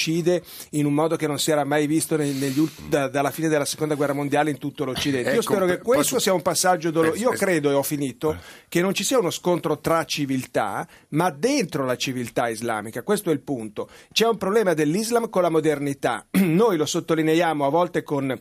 in 0.72 0.86
un 0.86 0.94
modo 0.94 1.16
che 1.16 1.28
non 1.28 1.40
si 1.40 1.52
era 1.52 1.64
mai 1.64 1.88
visto 1.88 2.16
negli, 2.16 2.54
da, 2.88 3.08
dalla 3.08 3.32
fine 3.32 3.48
della 3.48 3.66
seconda 3.66 3.96
guerra 3.96 4.14
mondiale 4.14 4.50
in 4.50 4.58
tutto 4.58 4.86
l'Occidente. 4.86 5.30
Ecco, 5.30 5.36
Io 5.38 5.42
spero 5.42 5.66
che 5.66 5.80
questo 5.80 6.16
posso... 6.16 6.20
sia 6.20 6.34
un 6.34 6.42
passaggio 6.42 6.92
doloroso. 6.92 7.22
Io 7.22 7.32
credo, 7.32 7.70
e 7.70 7.74
ho 7.74 7.84
finito, 7.84 8.38
che 8.68 8.82
non 8.82 8.94
ci 8.94 9.04
sia 9.04 9.18
uno 9.20 9.32
scontro 9.32 9.80
tra 9.80 10.04
civiltà, 10.06 10.88
ma 11.10 11.30
dentro 11.30 11.86
la 11.86 11.96
civiltà 11.96 12.50
islamica. 12.50 13.04
Questo 13.04 13.30
è 13.30 13.34
il 13.34 13.42
punto. 13.42 13.90
C'è 14.12 14.28
un 14.28 14.38
problema 14.38 14.74
dell'Islam 14.74 15.30
con 15.30 15.42
la 15.42 15.50
modernità. 15.50 16.26
Noi 16.32 16.78
lo 16.78 16.86
sottolineiamo 16.86 17.66
a 17.66 17.70
volte 17.70 18.04
con 18.04 18.38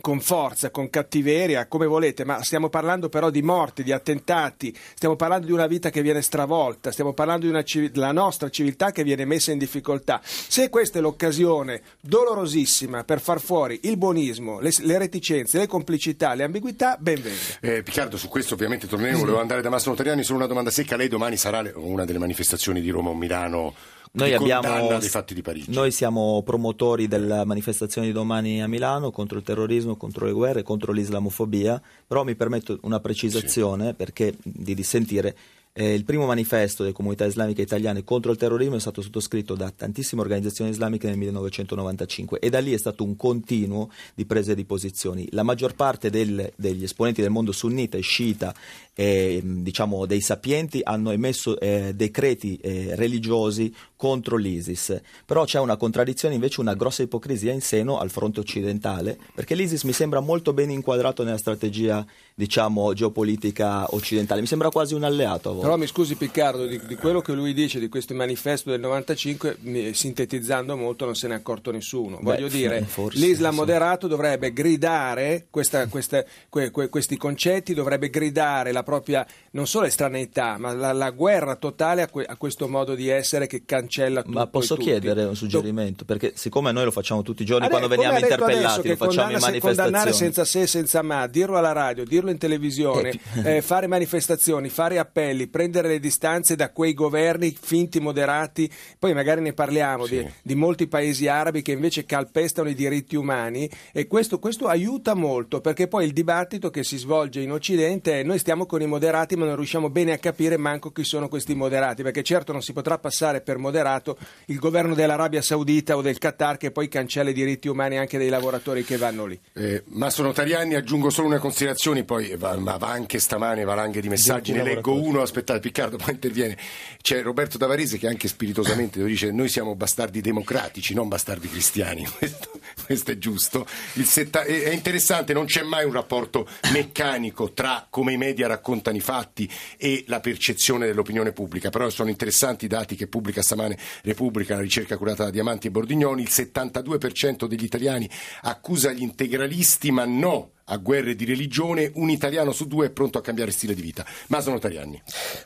con 0.00 0.20
forza, 0.20 0.70
con 0.70 0.88
cattiveria, 0.88 1.66
come 1.66 1.86
volete, 1.86 2.24
ma 2.24 2.42
stiamo 2.42 2.68
parlando 2.68 3.08
però 3.08 3.30
di 3.30 3.42
morti, 3.42 3.82
di 3.82 3.92
attentati, 3.92 4.74
stiamo 4.94 5.16
parlando 5.16 5.46
di 5.46 5.52
una 5.52 5.66
vita 5.66 5.90
che 5.90 6.02
viene 6.02 6.22
stravolta, 6.22 6.90
stiamo 6.90 7.12
parlando 7.12 7.50
di 7.50 7.64
civ- 7.64 7.90
della 7.90 8.12
nostra 8.12 8.48
civiltà 8.48 8.90
che 8.90 9.04
viene 9.04 9.24
messa 9.24 9.52
in 9.52 9.58
difficoltà. 9.58 10.20
Se 10.22 10.70
questa 10.70 10.98
è 10.98 11.02
l'occasione 11.02 11.82
dolorosissima 12.00 13.04
per 13.04 13.20
far 13.20 13.40
fuori 13.40 13.80
il 13.82 13.96
buonismo, 13.96 14.60
le, 14.60 14.72
le 14.80 14.98
reticenze, 14.98 15.58
le 15.58 15.66
complicità, 15.66 16.34
le 16.34 16.44
ambiguità, 16.44 16.96
ben 16.98 17.20
venga. 17.20 17.38
Eh, 17.60 17.82
Piccardo, 17.82 18.16
su 18.16 18.28
questo 18.28 18.54
ovviamente 18.54 18.86
torneremo, 18.86 19.18
volevo 19.18 19.40
andare 19.40 19.60
da 19.60 19.68
Massimo 19.68 19.94
Tariani, 19.94 20.22
solo 20.22 20.38
una 20.38 20.46
domanda 20.46 20.70
secca, 20.70 20.96
lei 20.96 21.08
domani 21.08 21.36
sarà 21.36 21.70
una 21.74 22.04
delle 22.04 22.18
manifestazioni 22.18 22.80
di 22.80 22.90
Roma 22.90 23.10
o 23.10 23.14
Milano 23.14 23.74
Noi, 24.14 24.34
abbiamo, 24.34 24.98
dei 24.98 25.08
fatti 25.08 25.32
di 25.32 25.40
Parigi. 25.40 25.72
noi 25.72 25.90
siamo 25.90 26.42
promotori 26.44 27.08
della 27.08 27.46
manifestazione 27.46 28.08
di 28.08 28.12
domani 28.12 28.62
a 28.62 28.68
Milano 28.68 29.10
contro 29.10 29.38
il 29.38 29.44
terrorismo, 29.44 29.96
contro 29.96 30.26
le 30.26 30.32
guerre, 30.32 30.62
contro 30.62 30.92
l'islamofobia, 30.92 31.80
però 32.06 32.22
mi 32.22 32.34
permetto 32.34 32.78
una 32.82 33.00
precisazione 33.00 33.94
perché 33.94 34.34
di 34.42 34.74
dissentire. 34.74 35.34
Eh, 35.74 35.94
il 35.94 36.04
primo 36.04 36.26
manifesto 36.26 36.82
delle 36.82 36.94
comunità 36.94 37.24
islamiche 37.24 37.62
italiane 37.62 38.04
contro 38.04 38.30
il 38.30 38.36
terrorismo 38.36 38.76
è 38.76 38.80
stato 38.80 39.00
sottoscritto 39.00 39.54
da 39.54 39.70
tantissime 39.70 40.20
organizzazioni 40.20 40.70
islamiche 40.70 41.06
nel 41.06 41.16
1995 41.16 42.40
e 42.40 42.50
da 42.50 42.58
lì 42.58 42.74
è 42.74 42.76
stato 42.76 43.04
un 43.04 43.16
continuo 43.16 43.90
di 44.14 44.26
prese 44.26 44.54
di 44.54 44.66
posizioni. 44.66 45.26
La 45.30 45.42
maggior 45.42 45.74
parte 45.74 46.10
del- 46.10 46.52
degli 46.56 46.82
esponenti 46.82 47.22
del 47.22 47.30
mondo 47.30 47.52
sunnita 47.52 47.96
e 47.96 48.02
sciita 48.02 48.54
e 48.92 49.40
diciamo 49.42 50.04
dei 50.04 50.20
sapienti 50.20 50.80
hanno 50.82 51.10
emesso 51.10 51.58
eh, 51.58 51.94
decreti 51.94 52.56
eh, 52.56 52.94
religiosi 52.94 53.74
contro 53.96 54.36
l'ISIS, 54.36 55.00
però 55.24 55.44
c'è 55.44 55.58
una 55.58 55.76
contraddizione 55.76 56.34
invece 56.34 56.60
una 56.60 56.74
grossa 56.74 57.02
ipocrisia 57.02 57.52
in 57.52 57.62
seno 57.62 57.98
al 57.98 58.10
fronte 58.10 58.40
occidentale, 58.40 59.16
perché 59.34 59.54
l'ISIS 59.54 59.84
mi 59.84 59.92
sembra 59.92 60.20
molto 60.20 60.52
ben 60.52 60.70
inquadrato 60.70 61.22
nella 61.22 61.38
strategia 61.38 62.04
diciamo 62.34 62.92
geopolitica 62.92 63.94
occidentale, 63.94 64.40
mi 64.40 64.46
sembra 64.46 64.70
quasi 64.70 64.94
un 64.94 65.04
alleato. 65.04 65.54
Però 65.54 65.76
mi 65.76 65.86
scusi 65.86 66.14
Piccardo, 66.16 66.66
di, 66.66 66.80
di 66.86 66.94
quello 66.96 67.20
che 67.20 67.32
lui 67.32 67.52
dice 67.54 67.78
di 67.78 67.88
questo 67.88 68.14
manifesto 68.14 68.70
del 68.70 68.80
95, 68.80 69.56
mi- 69.60 69.94
sintetizzando 69.94 70.76
molto 70.76 71.04
non 71.04 71.14
se 71.14 71.28
ne 71.28 71.34
è 71.34 71.36
accorto 71.36 71.70
nessuno. 71.70 72.16
Beh, 72.16 72.22
Voglio 72.34 72.48
dire, 72.48 72.82
forse, 72.82 73.18
l'Islam 73.18 73.52
sì. 73.52 73.58
moderato 73.58 74.06
dovrebbe 74.06 74.52
gridare 74.52 75.46
questa- 75.50 75.86
questa- 75.88 76.24
que- 76.48 76.70
que- 76.70 76.88
questi 76.88 77.16
concetti, 77.16 77.74
dovrebbe 77.74 78.10
gridare 78.10 78.72
la 78.72 78.82
propria, 78.82 79.26
non 79.52 79.66
solo 79.66 79.86
estraneità, 79.86 80.56
ma 80.58 80.72
la, 80.72 80.92
la 80.92 81.10
guerra 81.10 81.56
totale 81.56 82.02
a, 82.02 82.08
que- 82.08 82.24
a 82.24 82.36
questo 82.36 82.68
modo 82.68 82.94
di 82.94 83.08
essere 83.08 83.46
che 83.46 83.62
cancella 83.64 84.22
tutto 84.22 84.38
Ma 84.38 84.46
posso 84.46 84.76
chiedere 84.76 85.24
un 85.24 85.36
suggerimento? 85.36 86.04
Perché 86.04 86.32
siccome 86.34 86.72
noi 86.72 86.84
lo 86.84 86.90
facciamo 86.90 87.22
tutti 87.22 87.42
i 87.42 87.44
giorni 87.44 87.66
Adesso, 87.66 87.78
quando 87.86 87.94
veniamo 87.96 88.18
interpellati, 88.18 88.88
lo 88.88 88.96
facciamo 88.96 89.30
in 89.32 89.40
se- 89.40 89.58
condannare 89.60 90.12
senza 90.12 90.44
se 90.44 90.62
e 90.62 90.66
senza 90.66 91.02
ma, 91.02 91.26
dirlo 91.26 91.56
alla 91.58 91.72
radio, 91.72 92.04
dirlo 92.04 92.30
in 92.32 92.38
televisione, 92.38 93.12
eh, 93.44 93.62
fare 93.62 93.86
manifestazioni, 93.86 94.68
fare 94.68 94.98
appelli, 94.98 95.46
prendere 95.46 95.88
le 95.88 96.00
distanze 96.00 96.56
da 96.56 96.70
quei 96.70 96.94
governi 96.94 97.54
finti 97.58 98.00
moderati, 98.00 98.70
poi 98.98 99.14
magari 99.14 99.40
ne 99.40 99.52
parliamo 99.52 100.06
di, 100.06 100.26
di 100.42 100.54
molti 100.54 100.86
paesi 100.88 101.28
arabi 101.28 101.62
che 101.62 101.72
invece 101.72 102.04
calpestano 102.04 102.68
i 102.68 102.74
diritti 102.74 103.16
umani 103.16 103.70
e 103.92 104.06
questo, 104.06 104.38
questo 104.38 104.66
aiuta 104.66 105.14
molto 105.14 105.60
perché 105.60 105.88
poi 105.88 106.04
il 106.06 106.12
dibattito 106.12 106.70
che 106.70 106.84
si 106.84 106.96
svolge 106.96 107.40
in 107.40 107.52
Occidente 107.52 108.20
è 108.20 108.22
noi 108.22 108.38
stiamo 108.38 108.66
con 108.66 108.82
i 108.82 108.86
moderati 108.86 109.36
ma 109.36 109.44
non 109.44 109.56
riusciamo 109.56 109.90
bene 109.90 110.12
a 110.12 110.18
capire 110.18 110.56
manco 110.56 110.90
chi 110.90 111.04
sono 111.04 111.28
questi 111.28 111.54
moderati 111.54 112.02
perché 112.02 112.22
certo 112.22 112.52
non 112.52 112.62
si 112.62 112.72
potrà 112.72 112.98
passare 112.98 113.40
per 113.40 113.58
moderato 113.58 114.16
il 114.46 114.58
governo 114.58 114.94
dell'Arabia 114.94 115.42
Saudita 115.42 115.96
o 115.96 116.02
del 116.02 116.18
Qatar 116.18 116.56
che 116.56 116.70
poi 116.70 116.88
cancella 116.88 117.30
i 117.30 117.34
diritti 117.34 117.68
umani 117.68 117.98
anche 117.98 118.18
dei 118.18 118.28
lavoratori 118.28 118.84
che 118.84 118.96
vanno 118.96 119.26
lì. 119.26 119.38
Eh, 119.54 119.82
Mastro 119.86 120.24
Notarianni, 120.24 120.74
aggiungo 120.74 121.10
solo 121.10 121.28
una 121.28 121.38
considerazione, 121.38 122.04
poi 122.12 122.36
va, 122.36 122.54
ma 122.58 122.76
va 122.76 122.88
anche 122.88 123.18
stamane 123.18 123.64
valanghe 123.64 124.02
di 124.02 124.10
messaggi, 124.10 124.52
ne 124.52 124.62
leggo 124.62 125.00
uno, 125.00 125.22
aspettate 125.22 125.60
Piccardo, 125.60 125.96
poi 125.96 126.12
interviene. 126.12 126.58
C'è 127.00 127.22
Roberto 127.22 127.56
Tavarese 127.56 127.96
che 127.96 128.06
anche 128.06 128.28
spiritosamente 128.28 129.02
dice, 129.02 129.30
noi 129.30 129.48
siamo 129.48 129.74
bastardi 129.74 130.20
democratici, 130.20 130.92
non 130.92 131.08
bastardi 131.08 131.48
cristiani, 131.48 132.04
questo, 132.18 132.50
questo 132.84 133.12
è 133.12 133.16
giusto. 133.16 133.66
Setta- 134.02 134.42
è, 134.42 134.68
interessante, 134.74 135.32
non 135.32 135.46
c'è 135.46 135.62
mai 135.62 135.86
un 135.86 135.92
rapporto 135.92 136.46
meccanico 136.72 137.52
tra 137.52 137.86
come 137.88 138.12
i 138.12 138.18
media 138.18 138.46
raccontano 138.46 138.98
i 138.98 139.00
fatti 139.00 139.50
e 139.78 140.04
la 140.08 140.20
percezione 140.20 140.84
dell'opinione 140.84 141.32
pubblica, 141.32 141.70
però 141.70 141.88
sono 141.88 142.10
interessanti 142.10 142.66
i 142.66 142.68
dati 142.68 142.94
che 142.94 143.06
pubblica 143.06 143.40
stamane 143.40 143.78
Repubblica, 144.02 144.52
una 144.52 144.62
ricerca 144.62 144.98
curata 144.98 145.24
da 145.24 145.30
Diamanti 145.30 145.68
e 145.68 145.70
Bordignoni, 145.70 146.20
il 146.20 146.30
72% 146.30 147.46
degli 147.46 147.64
italiani 147.64 148.06
accusa 148.42 148.92
gli 148.92 149.00
integralisti 149.00 149.90
ma 149.90 150.04
no 150.04 150.50
a 150.64 150.76
guerre 150.76 151.14
di 151.14 151.24
religione, 151.24 151.90
un 151.94 152.10
italiano 152.10 152.52
su 152.52 152.66
due 152.66 152.86
è 152.86 152.90
pronto 152.90 153.18
a 153.18 153.22
cambiare 153.22 153.50
stile 153.50 153.74
di 153.74 153.82
vita. 153.82 154.04
Maso 154.28 154.50
Notarianni. 154.50 155.02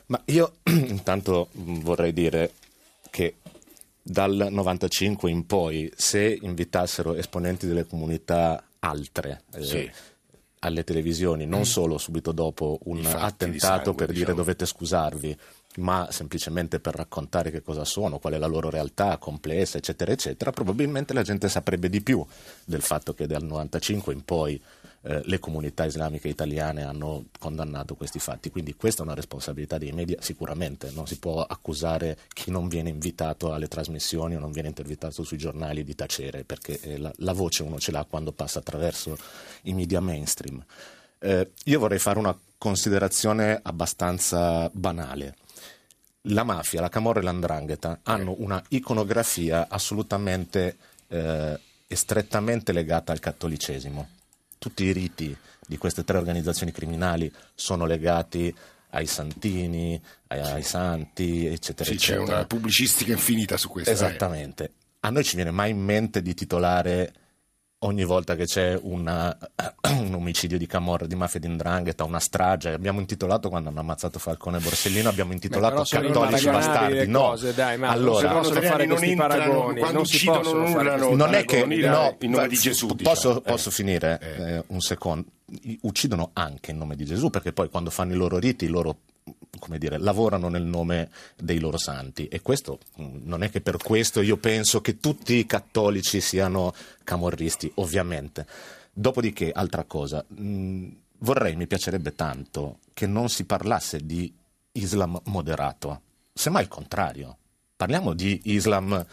Ma 0.07 0.21
io 0.25 0.57
intanto 0.65 1.49
mh, 1.51 1.79
vorrei 1.79 2.13
dire 2.13 2.51
che 3.09 3.35
dal 4.01 4.47
95 4.49 5.29
in 5.29 5.45
poi, 5.45 5.91
se 5.95 6.37
invitassero 6.41 7.13
esponenti 7.15 7.67
delle 7.67 7.85
comunità 7.85 8.63
altre 8.79 9.41
eh, 9.53 9.63
Sì. 9.63 9.91
alle 10.59 10.83
televisioni, 10.83 11.45
non 11.45 11.65
solo 11.65 11.97
subito 11.97 12.31
dopo 12.31 12.79
un 12.85 13.05
attentato 13.05 13.59
sangue, 13.59 13.93
per 13.95 14.07
dire 14.07 14.19
diciamo. 14.19 14.35
dovete 14.37 14.65
scusarvi, 14.65 15.37
ma 15.77 16.07
semplicemente 16.09 16.79
per 16.79 16.95
raccontare 16.95 17.51
che 17.51 17.61
cosa 17.61 17.83
sono, 17.83 18.17
qual 18.17 18.33
è 18.33 18.37
la 18.37 18.47
loro 18.47 18.69
realtà 18.69 19.17
complessa, 19.17 19.77
eccetera, 19.77 20.11
eccetera, 20.11 20.51
probabilmente 20.51 21.13
la 21.13 21.21
gente 21.21 21.49
saprebbe 21.49 21.89
di 21.89 22.01
più 22.01 22.25
del 22.63 22.81
fatto 22.81 23.13
che 23.13 23.27
dal 23.27 23.43
95 23.43 24.13
in 24.13 24.23
poi 24.23 24.59
eh, 25.07 25.21
le 25.23 25.39
comunità 25.39 25.85
islamiche 25.85 26.27
italiane 26.27 26.83
hanno 26.83 27.27
condannato 27.39 27.95
questi 27.95 28.19
fatti. 28.19 28.49
Quindi 28.49 28.75
questa 28.75 29.01
è 29.01 29.05
una 29.05 29.15
responsabilità 29.15 29.77
dei 29.77 29.93
media 29.93 30.17
sicuramente, 30.19 30.91
non 30.93 31.07
si 31.07 31.17
può 31.17 31.43
accusare 31.43 32.17
chi 32.33 32.51
non 32.51 32.67
viene 32.67 32.89
invitato 32.89 33.53
alle 33.53 33.69
trasmissioni 33.69 34.35
o 34.35 34.39
non 34.39 34.51
viene 34.51 34.67
intervistato 34.67 35.23
sui 35.23 35.37
giornali 35.37 35.85
di 35.85 35.95
tacere, 35.95 36.43
perché 36.43 36.77
eh, 36.81 36.97
la, 36.97 37.11
la 37.19 37.31
voce 37.31 37.63
uno 37.63 37.79
ce 37.79 37.91
l'ha 37.91 38.03
quando 38.03 38.33
passa 38.33 38.59
attraverso 38.59 39.17
i 39.63 39.73
media 39.73 40.01
mainstream. 40.01 40.61
Eh, 41.19 41.51
io 41.63 41.79
vorrei 41.79 41.99
fare 41.99 42.19
una 42.19 42.37
considerazione 42.57 43.59
abbastanza 43.63 44.69
banale. 44.73 45.35
La 46.29 46.43
mafia, 46.43 46.81
la 46.81 46.89
camorra 46.89 47.21
e 47.21 47.23
l'andrangheta 47.23 47.99
hanno 48.03 48.35
una 48.39 48.61
iconografia 48.69 49.67
assolutamente 49.69 50.75
eh, 51.07 51.57
e 51.87 51.95
strettamente 51.95 52.73
legata 52.73 53.13
al 53.13 53.19
cattolicesimo. 53.19 54.15
Tutti 54.67 54.83
i 54.83 54.91
riti 54.91 55.35
di 55.65 55.77
queste 55.77 56.03
tre 56.03 56.17
organizzazioni 56.17 56.71
criminali 56.73 57.31
sono 57.55 57.85
legati 57.85 58.53
ai 58.91 59.05
santini, 59.05 60.01
ai, 60.27 60.39
ai 60.41 60.63
santi, 60.63 61.45
eccetera, 61.45 61.89
Sì, 61.89 61.95
c'è 61.97 62.13
eccetera. 62.15 62.35
una 62.37 62.45
pubblicistica 62.45 63.11
infinita 63.13 63.55
su 63.55 63.69
questo. 63.69 63.89
eh. 63.89 63.93
Esattamente. 63.93 64.71
A 65.01 65.09
noi 65.09 65.23
ci 65.23 65.35
viene 65.35 65.51
mai 65.51 65.69
in 65.71 65.79
mente 65.79 66.21
di 66.21 66.33
titolare 66.33 67.13
ogni 67.79 68.03
volta 68.03 68.35
che 68.35 68.45
c'è 68.45 68.77
una- 68.81 69.37
un 69.89 70.13
omicidio 70.15 70.57
di 70.57 70.65
camorra, 70.65 71.05
di 71.05 71.15
mafia 71.15 71.39
di 71.39 71.47
ndrangheta, 71.47 72.03
una 72.03 72.19
strage. 72.19 72.69
Abbiamo 72.69 72.99
intitolato 72.99 73.49
quando 73.49 73.69
hanno 73.69 73.79
ammazzato 73.81 74.19
Falcone 74.19 74.57
e 74.57 74.61
Borsellino, 74.61 75.09
abbiamo 75.09 75.33
intitolato 75.33 75.83
sono 75.83 76.07
cattolici 76.07 76.45
bastardi. 76.49 76.93
le 76.95 77.05
No, 77.05 77.19
cose, 77.29 77.53
dai, 77.53 77.77
ma 77.77 77.87
non 77.87 77.95
allora, 77.95 78.27
si 78.27 78.33
possono 78.33 78.61
fare 78.61 78.85
non 78.85 78.95
questi 78.97 79.11
entrano, 79.13 79.33
paragoni, 79.35 79.79
quando 79.79 79.97
non 79.97 80.05
si 80.05 80.15
uccidono 80.15 80.39
possono 80.39 80.57
non 80.59 80.71
fare 80.71 80.77
urlano. 80.89 80.97
questi 81.05 81.15
non 81.17 81.33
è 81.33 81.45
che 81.45 81.65
no, 81.87 82.15
in 82.21 82.31
nome 82.31 82.47
di 82.47 82.55
Gesù, 82.55 82.87
posso, 82.87 83.27
diciamo. 83.27 83.39
posso 83.41 83.71
finire 83.71 84.19
eh, 84.21 84.63
un 84.67 84.79
secondo 84.81 85.25
uccidono 85.81 86.31
anche 86.33 86.71
in 86.71 86.77
nome 86.77 86.95
di 86.97 87.05
Gesù 87.05 87.29
perché 87.29 87.53
poi 87.53 87.69
quando 87.69 87.89
fanno 87.89 88.13
i 88.13 88.17
loro 88.17 88.37
riti 88.37 88.67
loro 88.67 88.97
come 89.59 89.77
dire, 89.77 89.97
lavorano 89.97 90.49
nel 90.49 90.63
nome 90.63 91.09
dei 91.35 91.59
loro 91.59 91.77
santi. 91.77 92.27
E 92.27 92.41
questo 92.41 92.79
mh, 92.95 93.19
non 93.23 93.43
è 93.43 93.49
che 93.49 93.61
per 93.61 93.77
questo 93.77 94.21
io 94.21 94.37
penso 94.37 94.81
che 94.81 94.99
tutti 94.99 95.35
i 95.35 95.45
cattolici 95.45 96.21
siano 96.21 96.73
camorristi 97.03 97.71
ovviamente. 97.75 98.45
Dopodiché 98.91 99.51
altra 99.51 99.83
cosa 99.83 100.23
mh, 100.27 100.87
vorrei 101.19 101.55
mi 101.55 101.67
piacerebbe 101.67 102.13
tanto 102.13 102.79
che 102.93 103.07
non 103.07 103.29
si 103.29 103.45
parlasse 103.45 104.05
di 104.05 104.33
Islam 104.73 105.19
moderato 105.25 106.01
semmai 106.37 106.61
il 106.63 106.67
contrario. 106.67 107.37
Parliamo 107.75 108.13
di 108.13 108.39
Islam 108.45 109.05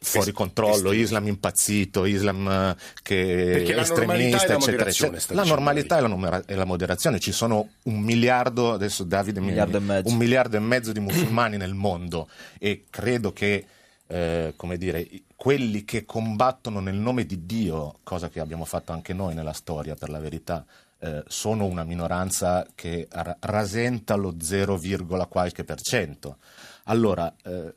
fuori 0.00 0.32
controllo, 0.32 0.74
estremo. 0.74 0.94
Islam 0.94 1.26
impazzito, 1.26 2.04
Islam 2.04 2.48
eh, 2.48 2.76
che 3.02 3.64
normalità 3.64 3.80
estremista, 3.80 4.54
eccetera, 4.54 4.88
eccetera. 4.88 5.34
La 5.34 5.44
normalità 5.44 5.98
e 5.98 6.54
la, 6.54 6.64
moderazione. 6.64 7.18
Ci 7.18 7.32
sono 7.32 7.70
un 7.84 8.00
miliardo, 8.00 8.72
adesso 8.72 9.04
Davide 9.04 9.40
mi 9.40 9.46
miliardo 9.46 9.76
e 9.76 9.80
mezzo. 9.80 10.08
un 10.10 10.16
miliardo 10.16 10.56
e 10.56 10.60
mezzo 10.60 10.92
di 10.92 11.00
musulmani 11.00 11.56
nel 11.56 11.74
mondo 11.74 12.28
e 12.58 12.84
credo 12.90 13.32
che 13.32 13.66
eh, 14.10 14.54
come 14.56 14.78
dire, 14.78 15.06
quelli 15.36 15.84
che 15.84 16.04
combattono 16.04 16.80
nel 16.80 16.96
nome 16.96 17.26
di 17.26 17.44
Dio, 17.44 17.98
cosa 18.02 18.28
che 18.28 18.40
abbiamo 18.40 18.64
fatto 18.64 18.92
anche 18.92 19.12
noi 19.12 19.34
nella 19.34 19.52
storia 19.52 19.94
per 19.94 20.08
la 20.08 20.18
verità, 20.18 20.64
eh, 21.00 21.22
sono 21.28 21.66
una 21.66 21.84
minoranza 21.84 22.66
che 22.74 23.06
ra- 23.10 23.36
rasenta 23.38 24.14
lo 24.16 24.36
0, 24.40 24.78
qualche 25.26 25.62
per 25.62 25.80
cento. 25.80 26.38
Allora, 26.84 27.32
eh, 27.44 27.74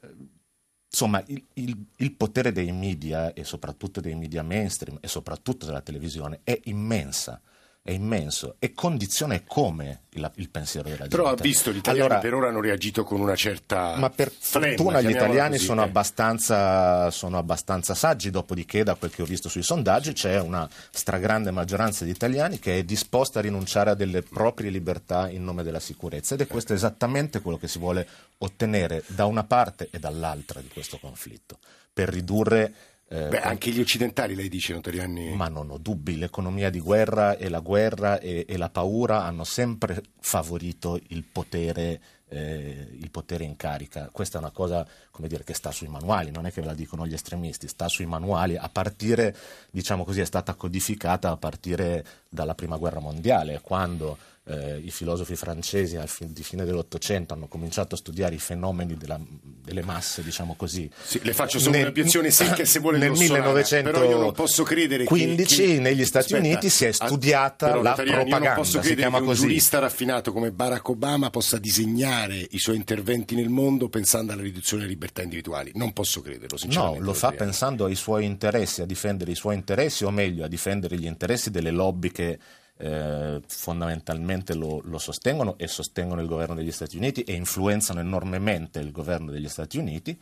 insomma, 0.91 1.23
il, 1.27 1.43
il- 1.53 1.85
il 1.97 2.13
potere 2.13 2.51
dei 2.51 2.71
media 2.71 3.33
e 3.33 3.43
soprattutto 3.43 4.01
dei 4.01 4.15
media 4.15 4.43
mainstream 4.43 4.97
e 5.01 5.07
soprattutto 5.07 5.65
della 5.65 5.81
televisione 5.81 6.41
è 6.43 6.59
immensa. 6.65 7.41
È 7.83 7.91
immenso 7.91 8.57
e 8.59 8.73
condiziona 8.73 9.41
come 9.43 10.01
il, 10.11 10.31
il 10.35 10.49
pensiero 10.49 10.87
della 10.87 11.07
gente. 11.07 11.15
Però 11.15 11.29
ha 11.29 11.35
visto 11.35 11.71
gli 11.71 11.77
italiani 11.77 12.05
Allora, 12.05 12.21
per 12.21 12.33
ora 12.35 12.47
hanno 12.49 12.61
reagito 12.61 13.03
con 13.03 13.19
una 13.19 13.35
certa 13.35 13.95
ma 13.97 14.11
per 14.11 14.31
flemma, 14.31 14.75
fortuna 14.75 15.01
gli 15.01 15.09
italiani 15.09 15.55
così, 15.55 15.65
sono, 15.65 15.81
eh. 15.81 15.85
abbastanza, 15.85 17.09
sono 17.09 17.39
abbastanza 17.39 17.95
saggi, 17.95 18.29
dopodiché 18.29 18.83
da 18.83 18.93
quel 18.93 19.09
che 19.09 19.23
ho 19.23 19.25
visto 19.25 19.49
sui 19.49 19.63
sondaggi 19.63 20.13
c'è 20.13 20.39
una 20.39 20.69
stragrande 20.91 21.49
maggioranza 21.49 22.05
di 22.05 22.11
italiani 22.11 22.59
che 22.59 22.77
è 22.77 22.83
disposta 22.83 23.39
a 23.39 23.41
rinunciare 23.41 23.89
a 23.89 23.95
delle 23.95 24.21
proprie 24.21 24.69
libertà 24.69 25.27
in 25.29 25.43
nome 25.43 25.63
della 25.63 25.79
sicurezza 25.79 26.35
ed 26.35 26.41
è 26.41 26.47
questo 26.47 26.73
esattamente 26.73 27.41
quello 27.41 27.57
che 27.57 27.67
si 27.67 27.79
vuole 27.79 28.07
ottenere 28.37 29.03
da 29.07 29.25
una 29.25 29.43
parte 29.43 29.87
e 29.89 29.97
dall'altra 29.97 30.61
di 30.61 30.67
questo 30.67 30.99
conflitto, 30.99 31.57
per 31.91 32.09
ridurre... 32.09 32.73
eh, 33.11 33.27
Beh, 33.27 33.41
anche 33.41 33.71
gli 33.71 33.81
occidentali, 33.81 34.35
lei 34.35 34.47
dice, 34.47 34.71
Notoriani. 34.71 35.35
ma 35.35 35.49
non 35.49 35.69
ho 35.69 35.77
dubbi, 35.77 36.17
l'economia 36.17 36.69
di 36.69 36.79
guerra 36.79 37.35
e 37.35 37.49
la 37.49 37.59
guerra 37.59 38.19
e, 38.19 38.45
e 38.47 38.55
la 38.55 38.69
paura 38.69 39.25
hanno 39.25 39.43
sempre 39.43 40.01
favorito 40.21 40.97
il 41.09 41.25
potere, 41.29 41.99
eh, 42.29 42.87
il 42.97 43.11
potere 43.11 43.43
in 43.43 43.57
carica. 43.57 44.07
Questa 44.13 44.37
è 44.37 44.41
una 44.41 44.51
cosa 44.51 44.87
come 45.11 45.27
dire, 45.27 45.43
che 45.43 45.53
sta 45.53 45.71
sui 45.71 45.89
manuali, 45.89 46.31
non 46.31 46.45
è 46.45 46.53
che 46.53 46.61
ve 46.61 46.67
la 46.67 46.73
dicono 46.73 47.05
gli 47.05 47.13
estremisti, 47.13 47.67
sta 47.67 47.89
sui 47.89 48.05
manuali, 48.05 48.55
a 48.55 48.69
partire, 48.69 49.35
diciamo 49.69 50.05
così, 50.05 50.21
è 50.21 50.25
stata 50.25 50.53
codificata 50.53 51.31
a 51.31 51.35
partire 51.35 52.05
dalla 52.29 52.55
prima 52.55 52.77
guerra 52.77 53.01
mondiale, 53.01 53.59
quando 53.61 54.17
eh, 54.43 54.81
i 54.83 54.89
filosofi 54.89 55.35
francesi 55.35 55.97
al 55.97 56.07
fi- 56.07 56.31
di 56.33 56.41
fine 56.43 56.65
dell'Ottocento 56.65 57.33
hanno 57.35 57.47
cominciato 57.47 57.93
a 57.93 57.97
studiare 57.97 58.33
i 58.33 58.39
fenomeni 58.39 58.95
della- 58.97 59.19
delle 59.63 59.83
masse, 59.83 60.23
diciamo 60.23 60.55
così. 60.55 60.89
Sì, 61.03 61.19
le 61.23 61.33
faccio 61.33 61.59
solo 61.59 61.71
Nel- 61.73 61.83
un'obiezione 61.83 62.31
secca 62.31 62.65
se 62.65 62.79
vuole 62.79 62.97
nel 62.97 63.09
grossolana, 63.09 63.45
1915 63.53 63.83
però 63.83 64.09
io 64.09 64.17
non 64.23 64.33
posso 64.33 64.63
credere 64.63 65.05
che, 65.05 65.35
che- 65.45 65.79
negli 65.79 66.03
Stati 66.05 66.33
Aspetta, 66.33 66.43
Uniti 66.47 66.69
si 66.69 66.85
è 66.85 66.91
studiata 66.91 67.67
però, 67.67 67.81
la 67.83 67.89
Notariani, 67.91 68.09
Io 68.17 68.21
non 68.23 68.29
propaganda, 68.29 68.59
posso 68.61 68.79
credere 68.79 69.09
che 69.09 69.15
un 69.15 69.23
così. 69.25 69.41
giurista 69.41 69.79
raffinato 69.79 70.31
come 70.33 70.51
Barack 70.51 70.89
Obama 70.89 71.29
possa 71.29 71.57
disegnare 71.59 72.47
i 72.49 72.57
suoi 72.57 72.77
interventi 72.77 73.35
nel 73.35 73.49
mondo 73.49 73.89
pensando 73.89 74.31
alla 74.33 74.41
riduzione 74.41 74.81
delle 74.81 74.93
libertà 74.95 75.21
individuali. 75.21 75.71
Non 75.75 75.93
posso 75.93 76.21
crederlo, 76.21 76.47
No, 76.53 76.57
sinceramente. 76.57 77.03
lo 77.03 77.13
fa 77.13 77.31
pensando 77.31 77.85
ai 77.85 77.95
suoi 77.95 78.25
interessi, 78.25 78.81
a 78.81 78.85
difendere 78.85 79.31
i 79.31 79.35
suoi 79.35 79.53
interessi, 79.55 80.03
o 80.03 80.09
meglio, 80.09 80.43
a 80.45 80.47
difendere 80.47 80.97
gli 80.97 81.05
interessi 81.05 81.51
delle 81.51 81.69
lobby 81.71 82.11
che 82.11 82.39
eh, 82.81 83.41
fondamentalmente 83.47 84.55
lo, 84.55 84.81
lo 84.83 84.97
sostengono 84.97 85.57
e 85.57 85.67
sostengono 85.67 86.21
il 86.21 86.27
governo 86.27 86.55
degli 86.55 86.71
Stati 86.71 86.97
Uniti 86.97 87.21
e 87.21 87.33
influenzano 87.33 87.99
enormemente 87.99 88.79
il 88.79 88.91
governo 88.91 89.31
degli 89.31 89.47
Stati 89.47 89.77
Uniti, 89.77 90.19